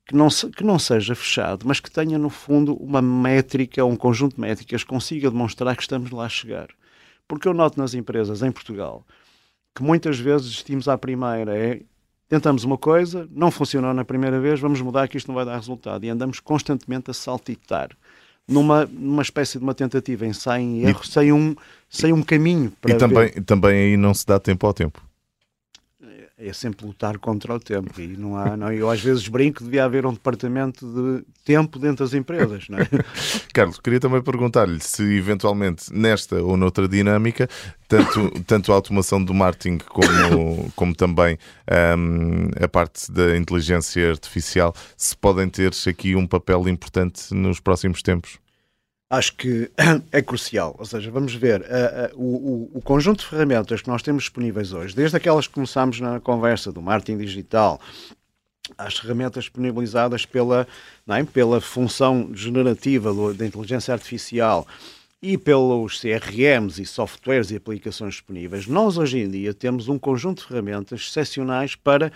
que 0.05 0.15
não, 0.15 0.29
se, 0.29 0.49
que 0.49 0.63
não 0.63 0.79
seja 0.79 1.13
fechado, 1.13 1.67
mas 1.67 1.79
que 1.79 1.89
tenha, 1.89 2.17
no 2.17 2.29
fundo, 2.29 2.73
uma 2.75 3.01
métrica, 3.01 3.85
um 3.85 3.95
conjunto 3.95 4.35
de 4.35 4.41
métricas 4.41 4.83
que 4.83 4.89
consiga 4.89 5.29
demonstrar 5.29 5.75
que 5.75 5.83
estamos 5.83 6.09
lá 6.11 6.25
a 6.25 6.29
chegar. 6.29 6.67
Porque 7.27 7.47
eu 7.47 7.53
noto 7.53 7.79
nas 7.79 7.93
empresas 7.93 8.41
em 8.41 8.51
Portugal 8.51 9.05
que 9.75 9.83
muitas 9.83 10.19
vezes 10.19 10.47
desistimos 10.47 10.88
à 10.88 10.97
primeira. 10.97 11.55
É, 11.55 11.81
tentamos 12.29 12.63
uma 12.63 12.77
coisa, 12.77 13.27
não 13.31 13.50
funcionou 13.50 13.93
na 13.93 14.05
primeira 14.05 14.39
vez, 14.39 14.59
vamos 14.59 14.79
mudar 14.81 15.07
que 15.07 15.17
isto 15.17 15.27
não 15.27 15.36
vai 15.36 15.43
dar 15.43 15.55
resultado. 15.55 16.05
E 16.05 16.09
andamos 16.09 16.39
constantemente 16.39 17.09
a 17.09 17.13
saltitar 17.13 17.89
numa, 18.48 18.86
numa 18.86 19.24
espécie 19.24 19.57
de 19.57 19.63
uma 19.63 19.74
tentativa, 19.74 20.25
ensaio 20.25 20.63
e 20.63 20.86
erro, 20.86 21.01
e, 21.03 21.07
sem, 21.07 21.33
um, 21.33 21.55
sem 21.89 22.13
um 22.13 22.21
caminho 22.21 22.71
para. 22.79 22.93
E 22.93 22.98
também, 22.98 23.31
também 23.43 23.77
aí 23.79 23.98
não 23.98 24.13
se 24.13 24.25
dá 24.25 24.39
tempo 24.39 24.65
ao 24.65 24.74
tempo 24.74 25.09
é 26.39 26.53
sempre 26.53 26.86
lutar 26.86 27.17
contra 27.17 27.53
o 27.53 27.60
tempo 27.60 28.00
e 28.00 28.08
não 28.08 28.38
há, 28.38 28.55
não, 28.55 28.72
eu 28.72 28.89
às 28.89 29.01
vezes 29.01 29.27
brinco 29.27 29.62
devia 29.62 29.84
haver 29.84 30.05
um 30.05 30.13
departamento 30.13 30.86
de 30.86 31.25
tempo 31.43 31.77
dentro 31.77 32.05
das 32.05 32.13
empresas, 32.13 32.69
não 32.69 32.79
é? 32.79 32.88
Carlos, 33.53 33.77
queria 33.79 34.00
também 34.00 34.22
perguntar-lhe 34.22 34.79
se 34.79 35.03
eventualmente 35.03 35.93
nesta 35.93 36.41
ou 36.41 36.55
noutra 36.55 36.88
dinâmica, 36.88 37.50
tanto, 37.89 38.29
tanto 38.48 38.72
a 38.72 38.75
automação 38.75 39.22
do 39.22 39.34
marketing 39.34 39.79
como, 39.79 40.72
como 40.75 40.96
também 40.96 41.38
um, 41.98 42.63
a 42.63 42.67
parte 42.69 43.12
da 43.12 43.36
inteligência 43.36 44.10
artificial, 44.10 44.74
se 44.96 45.17
podem 45.17 45.50
ter 45.50 45.74
aqui 45.88 46.15
um 46.15 46.25
papel 46.25 46.69
importante 46.69 47.34
nos 47.34 47.60
próximos 47.60 48.01
tempos 48.01 48.39
acho 49.10 49.36
que 49.36 49.72
é 50.12 50.22
crucial. 50.22 50.75
Ou 50.78 50.86
seja, 50.86 51.10
vamos 51.10 51.34
ver 51.34 51.62
uh, 51.62 52.16
uh, 52.16 52.22
o, 52.22 52.72
o, 52.75 52.82
conjunto 52.82 53.20
de 53.20 53.25
ferramentas 53.25 53.82
que 53.82 53.88
nós 53.88 54.04
temos 54.04 54.24
disponíveis 54.24 54.72
hoje, 54.72 54.96
desde 54.96 55.18
aquelas 55.18 55.48
que 55.48 55.54
começámos 55.54 56.00
na 56.00 56.20
conversa 56.20 56.72
do 56.72 56.82
marketing 56.82 57.18
digital, 57.18 57.82
às 58.78 58.98
ferramentas 58.98 59.46
disponibilizadas 59.46 60.25
pela, 60.25 60.68
é, 61.08 61.24
pela 61.24 61.60
função 61.60 62.30
generativa 62.34 63.12
do, 63.12 63.34
da 63.34 63.46
inteligência 63.46 63.94
artificial 63.94 64.68
e 65.22 65.38
pelos 65.38 66.00
CRMs 66.00 66.82
e 66.82 66.86
softwares 66.86 67.51
e 67.51 67.56
aplicações 67.56 68.13
disponíveis, 68.13 68.68
nós 68.68 68.98
hoje 68.98 69.20
em 69.20 69.30
dia 69.30 69.54
temos 69.54 69.89
um 69.89 70.00
conjunto 70.00 70.44
de 70.44 70.48
ferramentas 70.48 71.01
excepcionais 71.01 71.75
para 71.75 72.12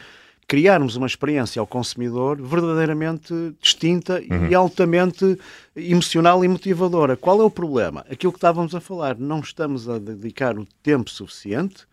criarmos 0.48 0.96
uma 0.96 1.08
experiência 1.08 1.60
ao 1.60 1.68
consumidor 1.68 2.42
verdadeiramente 2.42 3.34
distinta 3.62 4.22
uhum. 4.30 4.48
e 4.48 4.56
altamente 4.56 5.38
emocional 5.76 6.44
e 6.44 6.48
motivadora. 6.48 7.16
Qual 7.18 7.42
é 7.42 7.44
o 7.44 7.50
problema? 7.50 8.06
Aquilo 8.10 8.32
que 8.32 8.38
estávamos 8.38 8.76
a 8.76 8.82
falar, 8.82 9.18
não 9.18 9.40
estamos 9.40 9.90
a 9.90 9.98
dedicar 9.98 10.58
o 10.58 10.66
tempo 10.82 11.10
suficiente 11.10 11.86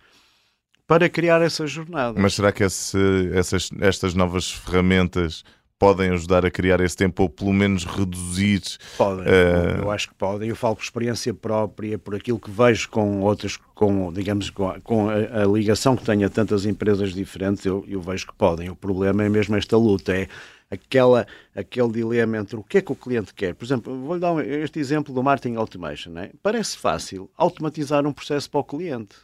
para 0.87 1.09
criar 1.09 1.41
essa 1.41 1.67
jornada. 1.67 2.21
Mas 2.21 2.35
será 2.35 2.51
que 2.51 2.65
esse, 2.65 2.99
essas, 3.33 3.71
estas 3.81 4.13
novas 4.13 4.51
ferramentas 4.51 5.45
podem 5.81 6.11
ajudar 6.11 6.45
a 6.45 6.51
criar 6.51 6.79
esse 6.81 6.95
tempo 6.95 7.23
ou 7.23 7.29
pelo 7.31 7.55
menos 7.55 7.87
reduzir? 7.87 8.61
Podem, 8.99 9.25
uh... 9.25 9.79
eu 9.81 9.91
acho 9.91 10.11
que 10.11 10.15
podem. 10.15 10.51
Eu 10.51 10.55
falo 10.55 10.77
por 10.77 10.85
experiência 10.85 11.33
própria, 11.33 11.99
por 11.99 12.15
aquilo 12.15 12.39
que 12.39 12.51
vejo 12.51 12.91
com 12.91 13.23
outras, 13.23 13.57
com, 13.57 14.13
digamos, 14.13 14.51
com, 14.51 14.69
a, 14.69 14.79
com 14.79 15.09
a, 15.09 15.15
a, 15.15 15.47
ligação 15.47 15.97
que 15.97 16.05
tenho 16.05 16.27
a 16.27 16.31
tantas 16.31 16.67
empresas 16.67 17.15
diferentes, 17.15 17.65
eu, 17.65 17.83
eu 17.89 17.99
vejo 17.99 18.27
que 18.27 18.35
podem. 18.35 18.69
O 18.69 18.77
problema 18.77 19.25
é 19.25 19.29
mesmo 19.31 19.57
esta 19.57 19.79
luta, 19.79 20.15
é 20.15 20.29
aquela, 20.71 21.27
aquele 21.57 21.91
dilema 21.91 22.37
entre 22.37 22.57
o 22.57 22.63
que 22.63 22.77
é 22.77 22.83
que 22.83 22.93
o 22.93 22.97
cliente 22.97 23.33
quer. 23.33 23.55
Por 23.55 23.65
exemplo, 23.65 23.99
vou-lhe 24.05 24.21
dar 24.21 24.47
este 24.47 24.79
exemplo 24.79 25.15
do 25.15 25.23
marketing 25.23 25.57
automation. 25.57 26.19
É? 26.19 26.31
Parece 26.43 26.77
fácil 26.77 27.31
automatizar 27.39 28.07
um 28.07 28.13
processo 28.13 28.51
para 28.51 28.61
o 28.61 28.65
cliente, 28.65 29.17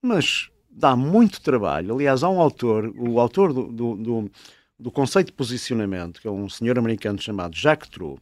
mas 0.00 0.50
dá 0.70 0.94
muito 0.94 1.40
trabalho. 1.40 1.94
Aliás, 1.94 2.22
há 2.22 2.28
um 2.28 2.40
autor, 2.40 2.92
o 2.96 3.18
autor 3.18 3.52
do, 3.52 3.72
do, 3.72 3.96
do 3.96 4.30
do 4.78 4.90
conceito 4.90 5.28
de 5.28 5.32
posicionamento, 5.32 6.20
que 6.20 6.28
é 6.28 6.30
um 6.30 6.48
senhor 6.48 6.78
americano 6.78 7.20
chamado 7.20 7.56
Jacques 7.56 7.88
True. 7.88 8.18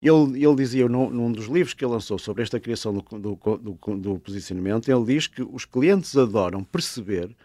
Ele, 0.00 0.44
ele 0.44 0.54
dizia 0.54 0.88
num, 0.88 1.10
num, 1.10 1.30
dos 1.30 1.46
livros 1.46 1.74
que 1.74 1.84
ele 1.84 1.92
lançou 1.92 2.18
sobre 2.18 2.42
esta 2.42 2.58
criação 2.58 2.94
do, 2.94 3.02
do, 3.18 3.36
do, 3.36 3.96
do, 3.96 4.18
posicionamento, 4.18 4.88
ele 4.90 5.04
diz 5.04 5.26
que 5.26 5.42
os 5.42 5.64
clientes 5.64 6.16
adoram 6.16 6.64
perceber 6.64 7.36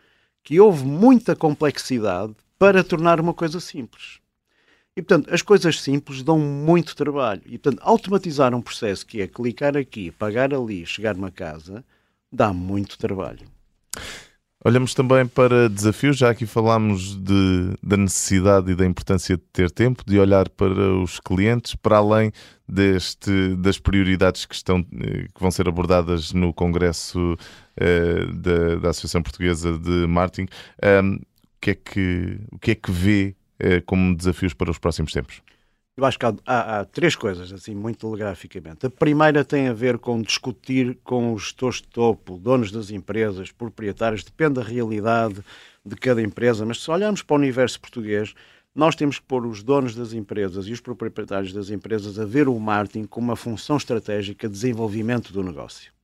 que 0.41 0.59
houve 0.59 0.85
muita 0.85 1.35
complexidade 1.35 2.33
para 2.57 2.83
tornar 2.83 3.19
uma 3.19 3.33
coisa 3.33 3.59
simples. 3.59 4.19
E, 4.95 5.01
portanto, 5.01 5.33
as 5.33 5.41
coisas 5.41 5.81
simples 5.81 6.23
dão 6.23 6.39
muito 6.39 6.95
trabalho. 6.95 7.41
E, 7.45 7.57
portanto, 7.57 7.81
automatizar 7.83 8.55
um 8.55 8.61
processo 8.61 9.05
que 9.05 9.21
é 9.21 9.27
clicar 9.27 9.75
aqui, 9.75 10.11
pagar 10.11 10.53
ali, 10.53 10.85
chegar 10.85 11.17
uma 11.17 11.29
casa, 11.29 11.83
dá 12.31 12.53
muito 12.53 12.97
trabalho. 12.97 13.45
Olhamos 14.67 14.95
também 14.95 15.27
para 15.27 15.69
desafios, 15.69 16.17
já 16.17 16.31
aqui 16.31 16.47
falámos 16.47 17.15
de, 17.17 17.75
da 17.83 17.95
necessidade 17.95 18.71
e 18.71 18.75
da 18.75 18.83
importância 18.83 19.37
de 19.37 19.43
ter 19.53 19.69
tempo, 19.69 20.03
de 20.03 20.17
olhar 20.17 20.49
para 20.49 20.91
os 21.03 21.19
clientes, 21.19 21.75
para 21.75 21.97
além 21.97 22.31
deste, 22.67 23.55
das 23.57 23.77
prioridades 23.77 24.43
que, 24.47 24.55
estão, 24.55 24.79
eh, 24.79 25.27
que 25.31 25.39
vão 25.39 25.51
ser 25.51 25.69
abordadas 25.69 26.33
no 26.33 26.51
Congresso 26.51 27.37
eh, 27.77 28.25
da, 28.33 28.75
da, 28.77 28.89
Associação 28.89 29.21
Portuguesa 29.21 29.77
de 29.77 30.07
Marketing. 30.07 30.49
Um, 30.83 31.17
o, 31.17 31.19
que 31.61 31.69
é 31.69 31.75
que, 31.75 32.39
o 32.51 32.57
que 32.57 32.71
é 32.71 32.75
que 32.75 32.89
vê 32.89 33.35
eh, 33.59 33.81
como 33.81 34.15
desafios 34.17 34.55
para 34.55 34.71
os 34.71 34.79
próximos 34.79 35.13
tempos? 35.13 35.43
Eu 35.97 36.03
acho 36.03 36.19
que 36.19 36.25
há, 36.25 36.35
há, 36.45 36.79
há, 36.79 36.85
três 36.85 37.15
coisas, 37.15 37.53
assim, 37.53 37.73
muito 37.73 37.99
telegraficamente. 37.99 38.85
A 38.85 38.89
primeira 38.89 39.45
tem 39.45 39.69
a 39.69 39.73
ver 39.73 39.97
com 39.97 40.21
discutir 40.21 40.97
com 41.05 41.31
os 41.31 41.43
gestores 41.43 41.77
de 41.77 41.87
topo, 41.87 42.37
donos 42.37 42.69
das 42.69 42.91
empresas, 42.91 43.49
proprietários, 43.49 44.21
depende 44.21 44.55
da 44.55 44.61
realidade 44.61 45.41
de 45.85 45.95
cada 45.95 46.21
empresa, 46.21 46.65
mas 46.65 46.83
se 46.83 46.91
olharmos 46.91 47.21
para 47.21 47.35
o 47.35 47.39
universo 47.39 47.79
português, 47.79 48.35
nós 48.75 48.93
temos 48.93 49.19
que 49.19 49.25
pôr 49.25 49.45
os 49.45 49.63
donos 49.63 49.95
das 49.95 50.11
empresas 50.11 50.67
e 50.67 50.73
os 50.73 50.81
proprietários 50.81 51.53
das 51.53 51.69
empresas 51.69 52.19
a 52.19 52.25
ver 52.25 52.49
o 52.49 52.59
marketing 52.59 53.05
como 53.05 53.29
uma 53.29 53.37
função 53.37 53.77
estratégica 53.77 54.49
de 54.49 54.53
desenvolvimento 54.53 55.31
do 55.31 55.41
negócio. 55.41 55.94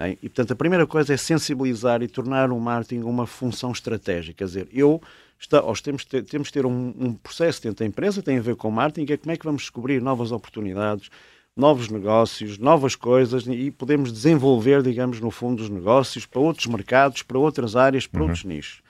E, 0.00 0.28
portanto, 0.28 0.52
a 0.52 0.56
primeira 0.56 0.86
coisa 0.86 1.12
é 1.12 1.16
sensibilizar 1.16 2.02
e 2.02 2.08
tornar 2.08 2.52
o 2.52 2.60
marketing 2.60 3.02
uma 3.02 3.26
função 3.26 3.72
estratégica. 3.72 4.38
Quer 4.38 4.44
dizer, 4.44 4.68
eu 4.72 5.02
está, 5.38 5.60
temos, 5.82 6.04
ter, 6.04 6.22
temos 6.24 6.48
de 6.48 6.54
ter 6.54 6.66
um, 6.66 6.94
um, 6.98 7.14
processo 7.14 7.62
dentro 7.62 7.80
da 7.80 7.86
empresa, 7.86 8.22
tem 8.22 8.38
a 8.38 8.42
ver 8.42 8.54
com 8.54 8.70
marketing, 8.70 9.12
é 9.12 9.16
como 9.16 9.32
é 9.32 9.36
que 9.36 9.44
vamos 9.44 9.62
descobrir 9.62 10.00
novas 10.00 10.30
oportunidades, 10.30 11.10
novos 11.56 11.88
negócios, 11.88 12.58
novas 12.58 12.94
coisas 12.94 13.44
e 13.48 13.72
podemos 13.72 14.12
desenvolver, 14.12 14.82
digamos, 14.82 15.20
no 15.20 15.30
fundo, 15.30 15.60
os 15.62 15.68
negócios 15.68 16.24
para 16.24 16.40
outros 16.40 16.66
mercados, 16.66 17.22
para 17.22 17.38
outras 17.38 17.74
áreas, 17.74 18.06
para 18.06 18.20
uhum. 18.20 18.28
outros 18.28 18.44
nichos. 18.44 18.80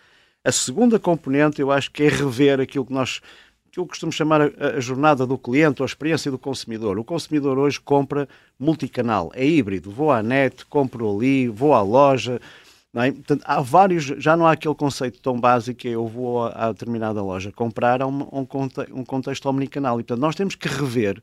A 0.45 0.53
segunda 0.53 0.99
componente, 0.99 1.61
eu 1.61 1.73
acho 1.73 1.91
que 1.91 2.03
é 2.03 2.09
rever 2.09 2.61
aquilo 2.61 2.85
que 2.85 2.93
nós 2.93 3.21
que 3.79 3.83
eu 3.83 3.87
costumo 3.87 4.13
chamar 4.13 4.43
a, 4.43 4.77
a, 4.77 4.81
jornada 4.81 5.27
do 5.27 5.39
cliente 5.39 5.83
ou 5.83 5.85
a 5.85 5.87
experiência 5.87 6.31
do 6.31 6.39
consumidor. 6.39 6.99
O 6.99 7.05
consumidor 7.05 7.59
hoje 7.59 7.81
compra 7.81 8.29
multicanal, 8.59 9.31
é 9.35 9.47
híbrido. 9.47 9.91
Vou 9.91 10.11
à 10.11 10.23
net, 10.23 10.65
compro 10.67 11.15
ali, 11.15 11.49
vou 11.49 11.73
à 11.73 11.83
loja, 11.83 12.41
é? 12.97 13.13
Portanto, 13.13 13.43
há 13.45 13.61
vários, 13.61 14.05
já 14.05 14.37
não 14.37 14.47
há 14.47 14.53
aquele 14.53 14.75
conceito 14.75 15.21
tão 15.21 15.39
básico 15.39 15.79
que 15.79 15.89
é, 15.89 15.93
eu 15.93 16.07
vou 16.07 16.47
a, 16.47 16.69
a 16.69 16.73
determinada 16.73 17.23
loja 17.23 17.53
comprar, 17.53 18.03
há 18.03 18.07
um, 18.07 18.23
um, 18.33 18.47
um 18.93 19.05
contexto 19.05 19.47
omnicanal. 19.47 20.01
E, 20.01 20.03
portanto, 20.03 20.21
nós 20.21 20.35
temos 20.35 20.55
que 20.55 20.67
rever 20.67 21.21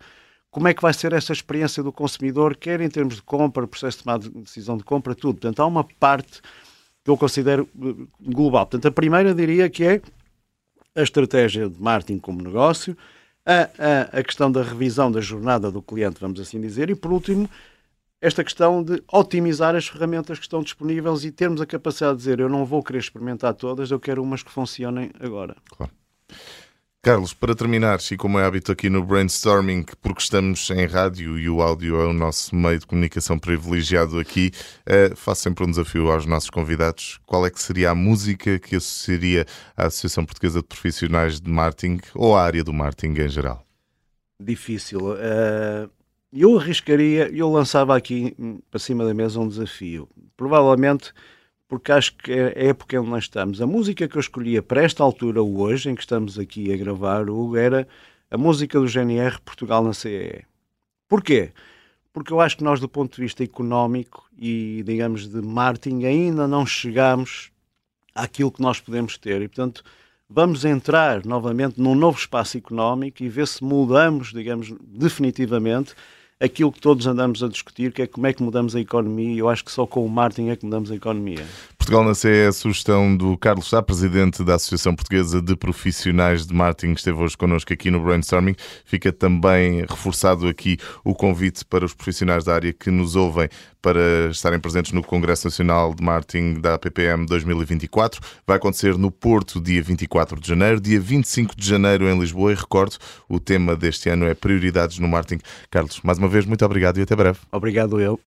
como 0.50 0.70
é 0.70 0.74
que 0.74 0.82
vai 0.82 0.94
ser 0.94 1.12
essa 1.12 1.34
experiência 1.34 1.84
do 1.84 1.91
consumidor, 1.91 2.56
quer 2.56 2.80
em 2.80 2.89
termos 2.89 3.15
de 3.15 3.22
compra, 3.22 3.68
processo 3.68 3.98
de 3.98 4.04
tomar 4.04 4.20
de 4.20 4.30
decisão 4.30 4.78
de 4.78 4.86
compra, 4.86 5.13
tudo. 5.13 5.34
Portanto, 5.34 5.60
há 5.60 5.65
uma 5.65 5.84
parte 6.00 6.41
que 7.04 7.12
eu 7.12 7.18
considero 7.18 7.68
eh, 7.78 8.06
global. 8.22 8.65
Portanto, 8.65 8.88
a 8.88 8.91
primeira 8.91 9.34
diria 9.34 9.70
que 9.70 9.84
é 9.84 10.02
a 10.96 11.02
estratégia 11.02 11.70
de 11.70 11.82
marketing 11.82 12.20
como 12.20 12.42
negócio, 12.42 12.98
a, 13.46 13.70
a, 14.18 14.20
a 14.20 14.24
questão 14.24 14.52
da 14.52 14.64
revisão 14.64 15.12
da 15.12 15.22
jornada 15.22 15.70
do 15.70 15.82
cliente, 15.82 16.20
vamos 16.20 16.40
assim 16.40 16.60
dizer, 16.60 16.90
e 16.90 16.96
por 16.96 17.12
último, 17.12 17.50
esta 18.22 18.44
questão 18.44 18.82
de 18.82 19.04
otimizar 19.12 19.76
as 19.76 19.88
ferramentas 19.88 20.40
que 20.40 20.46
estão 20.46 20.64
disponíveis 20.64 21.24
e 21.26 21.32
termos 21.32 21.62
a 21.62 21.66
capacidade 21.66 22.14
de 22.14 22.20
dizer 22.20 22.40
eu 22.40 22.50
não 22.50 22.66
vou 22.66 22.82
querer 22.82 23.00
experimentar 23.00 23.54
todas, 23.54 23.92
eu 23.92 24.00
quero 24.00 24.24
umas 24.24 24.42
que 24.42 24.52
funcionem 24.52 25.12
agora. 25.20 25.56
Claro. 25.70 25.92
Carlos, 27.06 27.36
para 27.36 27.54
terminar, 27.54 28.00
e 28.12 28.18
como 28.18 28.39
é 28.39 28.46
hábito 28.46 28.72
aqui 28.72 28.89
no 28.89 29.04
brainstorming, 29.04 29.86
porque 30.02 30.24
estamos 30.24 30.72
em 30.72 30.88
rádio 30.88 31.38
e 31.38 31.48
o 31.48 31.62
áudio 31.62 32.02
é 32.02 32.08
o 32.08 32.13
nosso 32.13 32.56
meio 32.56 32.80
de 32.80 32.88
comunicação 32.88 33.38
privilegiado 33.38 34.18
aqui, 34.18 34.50
uh, 34.89 35.15
faço 35.15 35.44
sempre 35.44 35.63
um 35.63 35.70
desafio 35.70 36.10
aos 36.10 36.26
nossos 36.26 36.50
convidados. 36.50 37.20
Qual 37.28 37.46
é 37.46 37.52
que 37.52 37.62
seria 37.62 37.91
a 37.91 37.96
música 37.96 38.58
que 38.58 38.78
associaria 38.78 39.46
à 39.78 39.86
Associação 39.86 40.26
Portuguesa 40.26 40.62
de 40.62 40.68
Profissionais 40.68 41.39
de 41.39 41.48
Marketing 41.48 42.00
ou 42.15 42.36
à 42.36 42.44
área 42.44 42.63
do 42.63 42.74
marketing 42.74 43.22
em 43.22 43.30
geral? 43.30 43.63
Difícil. 44.39 45.12
Uh, 45.12 45.88
eu 46.34 46.58
arriscaria, 46.58 47.30
eu 47.32 47.52
lançava 47.52 47.96
aqui 47.96 48.36
para 48.72 48.80
cima 48.80 49.06
da 49.06 49.13
mesa 49.13 49.39
um 49.39 49.48
desafio. 49.48 50.10
Provavelmente 50.36 51.13
porque 51.67 51.91
acho 51.91 52.15
que 52.15 52.32
é 52.32 52.47
a 52.47 52.69
época 52.69 52.95
em 52.95 53.04
que 53.04 53.10
nós 53.10 53.23
estamos. 53.23 53.62
A 53.62 53.67
música 53.67 54.08
que 54.08 54.15
eu 54.15 54.19
escolhia 54.19 54.62
para 54.62 54.84
esta 54.84 55.04
altura, 55.04 55.41
hoje, 55.41 55.89
em 55.89 55.95
que 55.95 56.01
estamos 56.01 56.38
aqui 56.38 56.71
a 56.71 56.78
gravar, 56.78 57.25
era 57.58 57.88
a 58.30 58.38
música 58.38 58.80
do 58.80 58.88
GNR 58.88 59.39
Portugal 59.41 59.84
na 59.84 59.93
CEE. 59.93 60.43
Porquê? 61.08 61.51
Porque 62.13 62.32
eu 62.32 62.39
acho 62.39 62.58
que 62.58 62.63
nós, 62.63 62.80
do 62.80 62.88
ponto 62.88 63.15
de 63.15 63.21
vista 63.21 63.43
económico 63.43 64.30
e, 64.38 64.84
digamos, 64.86 65.28
de 65.28 65.41
marketing, 65.41 66.06
ainda 66.06 66.47
não 66.47 66.65
chegamos 66.65 67.51
àquilo 68.13 68.51
que 68.51 68.62
nós 68.62 68.80
podemos 68.80 69.17
ter. 69.17 69.41
E, 69.41 69.47
portanto, 69.47 69.84
vamos 70.30 70.63
entrar 70.65 71.25
novamente 71.25 71.80
num 71.80 71.95
novo 71.95 72.17
espaço 72.17 72.58
económico 72.58 73.23
e 73.23 73.30
ver 73.30 73.47
se 73.47 73.63
mudamos, 73.63 74.32
digamos, 74.32 74.73
definitivamente 74.82 75.93
aquilo 76.39 76.71
que 76.71 76.82
todos 76.82 77.08
andamos 77.08 77.41
a 77.41 77.48
discutir, 77.48 77.93
que 77.93 78.02
é 78.02 78.08
como 78.08 78.28
é 78.28 78.34
que 78.34 78.43
mudamos 78.43 78.76
a 78.76 78.80
economia. 78.80 79.38
Eu 79.38 79.50
acho 79.50 79.63
que 79.63 79.71
só 79.71 79.88
com 79.88 80.06
o 80.06 80.10
marketing 80.10 80.50
é 80.50 80.56
que 80.56 80.65
mudamos 80.65 80.91
a 80.91 80.95
economia. 80.95 81.45
Portugal 81.78 82.04
na 82.04 82.13
CE 82.13 82.28
é 82.28 82.48
a 82.48 82.52
sugestão 82.52 83.15
do 83.15 83.38
Carlos 83.38 83.69
Sá, 83.69 83.82
presidente 83.82 84.43
da 84.43 84.56
Associação 84.56 84.95
Portuguesa 84.95 85.41
de 85.41 85.56
Profissionais 85.56 86.45
de 86.45 86.54
Marketing, 86.54 86.93
que 86.93 87.00
esteve 87.00 87.17
hoje 87.17 87.38
connosco 87.38 87.71
aqui 87.71 87.89
no 87.89 88.04
Brainstorming. 88.04 88.56
Fica 88.84 89.13
também 89.13 89.82
reforçado 89.82 90.48
aqui 90.48 90.78
o 91.04 91.13
convite 91.13 91.63
para 91.63 91.86
os 91.86 91.93
profissionais 91.93 92.43
da 92.43 92.56
área 92.56 92.74
que 92.74 92.89
nos 92.91 93.15
ouvem 93.15 93.48
para 93.86 94.32
estarem 94.32 94.60
presentes 94.60 94.93
no 94.93 95.04
Congresso 95.04 95.45
Nacional 95.45 95.93
de 95.93 96.04
Marketing 96.04 96.60
da 96.60 96.76
PPM 96.80 97.24
2024. 97.28 98.19
Vai 98.48 98.58
acontecer 98.58 98.98
no 98.98 99.12
Porto, 99.12 99.62
dia 99.62 99.80
24 99.84 100.39
de 100.39 100.48
janeiro, 100.48 100.82
dia 100.82 101.00
25 101.00 101.56
de 101.56 101.69
janeiro 101.69 102.10
em 102.10 102.19
Lisboa. 102.19 102.52
E 102.52 102.56
recordo, 102.56 102.98
o 103.30 103.39
tema 103.39 103.76
deste 103.76 104.10
ano 104.10 104.26
é 104.26 104.34
prioridades 104.34 104.98
no 104.98 105.08
marketing. 105.08 105.39
Carlos, 105.69 106.02
mais 106.04 106.17
uma 106.17 106.28
vez, 106.28 106.48
muito 106.48 106.65
obrigado 106.65 106.98
e 106.98 107.04
até 107.04 107.15
breve. 107.15 107.38
Obrigado 107.52 108.02
eu. 108.02 108.19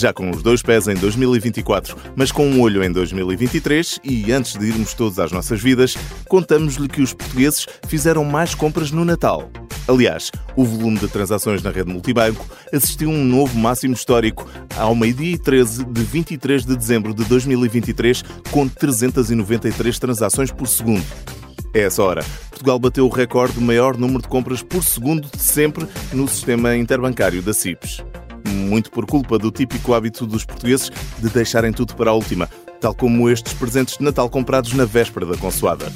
Já 0.00 0.12
com 0.12 0.30
os 0.30 0.42
dois 0.42 0.62
pés 0.62 0.88
em 0.88 0.94
2024, 0.94 1.96
mas 2.16 2.32
com 2.32 2.46
um 2.46 2.60
olho 2.60 2.82
em 2.82 2.90
2023 2.90 4.00
e 4.02 4.32
antes 4.32 4.56
de 4.56 4.66
irmos 4.66 4.94
todos 4.94 5.18
às 5.18 5.30
nossas 5.30 5.60
vidas, 5.60 5.96
contamos-lhe 6.26 6.88
que 6.88 7.02
os 7.02 7.12
portugueses 7.12 7.66
fizeram 7.86 8.24
mais 8.24 8.54
compras 8.54 8.90
no 8.90 9.04
Natal. 9.04 9.50
Aliás, 9.86 10.30
o 10.56 10.64
volume 10.64 10.98
de 10.98 11.08
transações 11.08 11.62
na 11.62 11.70
rede 11.70 11.92
multibanco 11.92 12.46
assistiu 12.72 13.10
a 13.10 13.12
um 13.12 13.24
novo 13.24 13.58
máximo 13.58 13.92
histórico 13.92 14.48
ao 14.76 14.94
meio-dia 14.94 15.34
e 15.34 15.38
13 15.38 15.84
de 15.84 16.02
23 16.02 16.64
de 16.64 16.76
dezembro 16.76 17.12
de 17.12 17.24
2023, 17.24 18.22
com 18.50 18.66
393 18.66 19.98
transações 19.98 20.50
por 20.50 20.66
segundo. 20.66 21.04
É 21.74 21.82
essa 21.82 22.02
hora. 22.02 22.24
Portugal 22.48 22.78
bateu 22.78 23.06
o 23.06 23.10
recorde 23.10 23.54
do 23.54 23.60
maior 23.60 23.96
número 23.96 24.22
de 24.22 24.28
compras 24.28 24.62
por 24.62 24.82
segundo 24.82 25.28
de 25.28 25.42
sempre 25.42 25.86
no 26.12 26.26
sistema 26.26 26.74
interbancário 26.74 27.42
da 27.42 27.52
CIPES 27.52 28.09
muito 28.50 28.90
por 28.90 29.06
culpa 29.06 29.38
do 29.38 29.50
típico 29.50 29.94
hábito 29.94 30.26
dos 30.26 30.44
portugueses 30.44 30.90
de 31.18 31.28
deixarem 31.30 31.72
tudo 31.72 31.94
para 31.94 32.10
a 32.10 32.14
última, 32.14 32.48
tal 32.80 32.94
como 32.94 33.28
estes 33.28 33.52
presentes 33.52 33.98
de 33.98 34.04
Natal 34.04 34.28
comprados 34.28 34.72
na 34.72 34.84
véspera 34.84 35.26
da 35.26 35.36
consoada. 35.36 35.90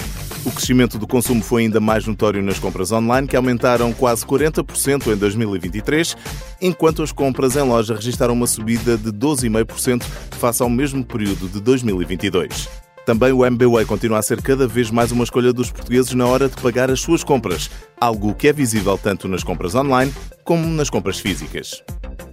O 0.44 0.50
crescimento 0.50 0.98
do 0.98 1.06
consumo 1.06 1.42
foi 1.42 1.62
ainda 1.62 1.80
mais 1.80 2.06
notório 2.06 2.42
nas 2.42 2.58
compras 2.58 2.92
online, 2.92 3.26
que 3.26 3.34
aumentaram 3.34 3.92
quase 3.94 4.26
40% 4.26 5.12
em 5.12 5.16
2023, 5.16 6.14
enquanto 6.60 7.02
as 7.02 7.10
compras 7.10 7.56
em 7.56 7.62
loja 7.62 7.94
registraram 7.94 8.34
uma 8.34 8.46
subida 8.46 8.98
de 8.98 9.10
12,5% 9.10 10.02
face 10.38 10.62
ao 10.62 10.68
mesmo 10.68 11.02
período 11.02 11.48
de 11.48 11.60
2022. 11.60 12.68
Também 13.06 13.32
o 13.32 13.44
MBWay 13.44 13.84
continua 13.84 14.18
a 14.18 14.22
ser 14.22 14.40
cada 14.40 14.66
vez 14.66 14.90
mais 14.90 15.12
uma 15.12 15.24
escolha 15.24 15.52
dos 15.52 15.70
portugueses 15.70 16.14
na 16.14 16.26
hora 16.26 16.48
de 16.48 16.56
pagar 16.56 16.90
as 16.90 17.00
suas 17.00 17.24
compras, 17.24 17.70
algo 17.98 18.34
que 18.34 18.48
é 18.48 18.52
visível 18.52 18.98
tanto 18.98 19.28
nas 19.28 19.44
compras 19.44 19.74
online 19.74 20.12
como 20.42 20.66
nas 20.66 20.88
compras 20.88 21.18
físicas. 21.18 21.82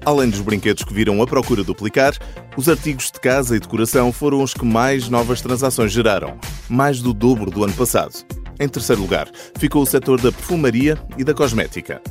Além 0.03 0.29
dos 0.29 0.41
brinquedos 0.41 0.83
que 0.83 0.93
viram 0.93 1.21
a 1.21 1.27
procura 1.27 1.63
duplicar, 1.63 2.17
os 2.57 2.67
artigos 2.67 3.11
de 3.11 3.19
casa 3.19 3.55
e 3.55 3.59
decoração 3.59 4.11
foram 4.11 4.41
os 4.41 4.53
que 4.53 4.65
mais 4.65 5.07
novas 5.09 5.41
transações 5.41 5.91
geraram, 5.91 6.39
mais 6.67 7.01
do 7.01 7.13
dobro 7.13 7.51
do 7.51 7.63
ano 7.63 7.73
passado. 7.73 8.13
Em 8.59 8.67
terceiro 8.67 9.01
lugar, 9.01 9.29
ficou 9.57 9.83
o 9.83 9.85
setor 9.85 10.19
da 10.19 10.31
perfumaria 10.31 10.97
e 11.17 11.23
da 11.23 11.33
cosmética. 11.33 12.01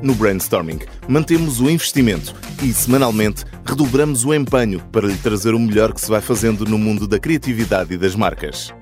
No 0.00 0.14
brainstorming, 0.14 0.80
mantemos 1.08 1.60
o 1.60 1.70
investimento 1.70 2.34
e, 2.62 2.72
semanalmente, 2.72 3.44
redobramos 3.64 4.24
o 4.24 4.34
empenho 4.34 4.80
para 4.92 5.06
lhe 5.06 5.16
trazer 5.16 5.54
o 5.54 5.58
melhor 5.58 5.92
que 5.92 6.00
se 6.00 6.10
vai 6.10 6.20
fazendo 6.20 6.64
no 6.64 6.78
mundo 6.78 7.06
da 7.06 7.18
criatividade 7.18 7.94
e 7.94 7.96
das 7.96 8.14
marcas. 8.14 8.72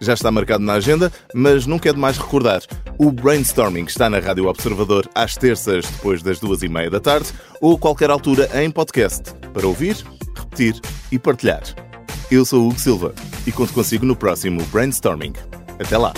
Já 0.00 0.14
está 0.14 0.30
marcado 0.30 0.62
na 0.62 0.74
agenda, 0.74 1.10
mas 1.34 1.66
nunca 1.66 1.88
é 1.88 1.92
demais 1.92 2.18
recordar. 2.18 2.62
O 2.98 3.10
Brainstorming 3.10 3.84
está 3.84 4.10
na 4.10 4.18
Rádio 4.18 4.46
Observador 4.46 5.08
às 5.14 5.34
terças, 5.34 5.86
depois 5.86 6.22
das 6.22 6.38
duas 6.38 6.62
e 6.62 6.68
meia 6.68 6.90
da 6.90 7.00
tarde, 7.00 7.32
ou 7.60 7.78
qualquer 7.78 8.10
altura 8.10 8.48
em 8.62 8.70
podcast, 8.70 9.32
para 9.52 9.66
ouvir, 9.66 9.96
repetir 10.36 10.80
e 11.10 11.18
partilhar. 11.18 11.62
Eu 12.30 12.44
sou 12.44 12.62
o 12.62 12.68
Hugo 12.68 12.78
Silva 12.80 13.14
e 13.46 13.52
conto 13.52 13.72
consigo 13.72 14.04
no 14.04 14.16
próximo 14.16 14.62
Brainstorming. 14.66 15.32
Até 15.78 15.96
lá! 15.96 16.12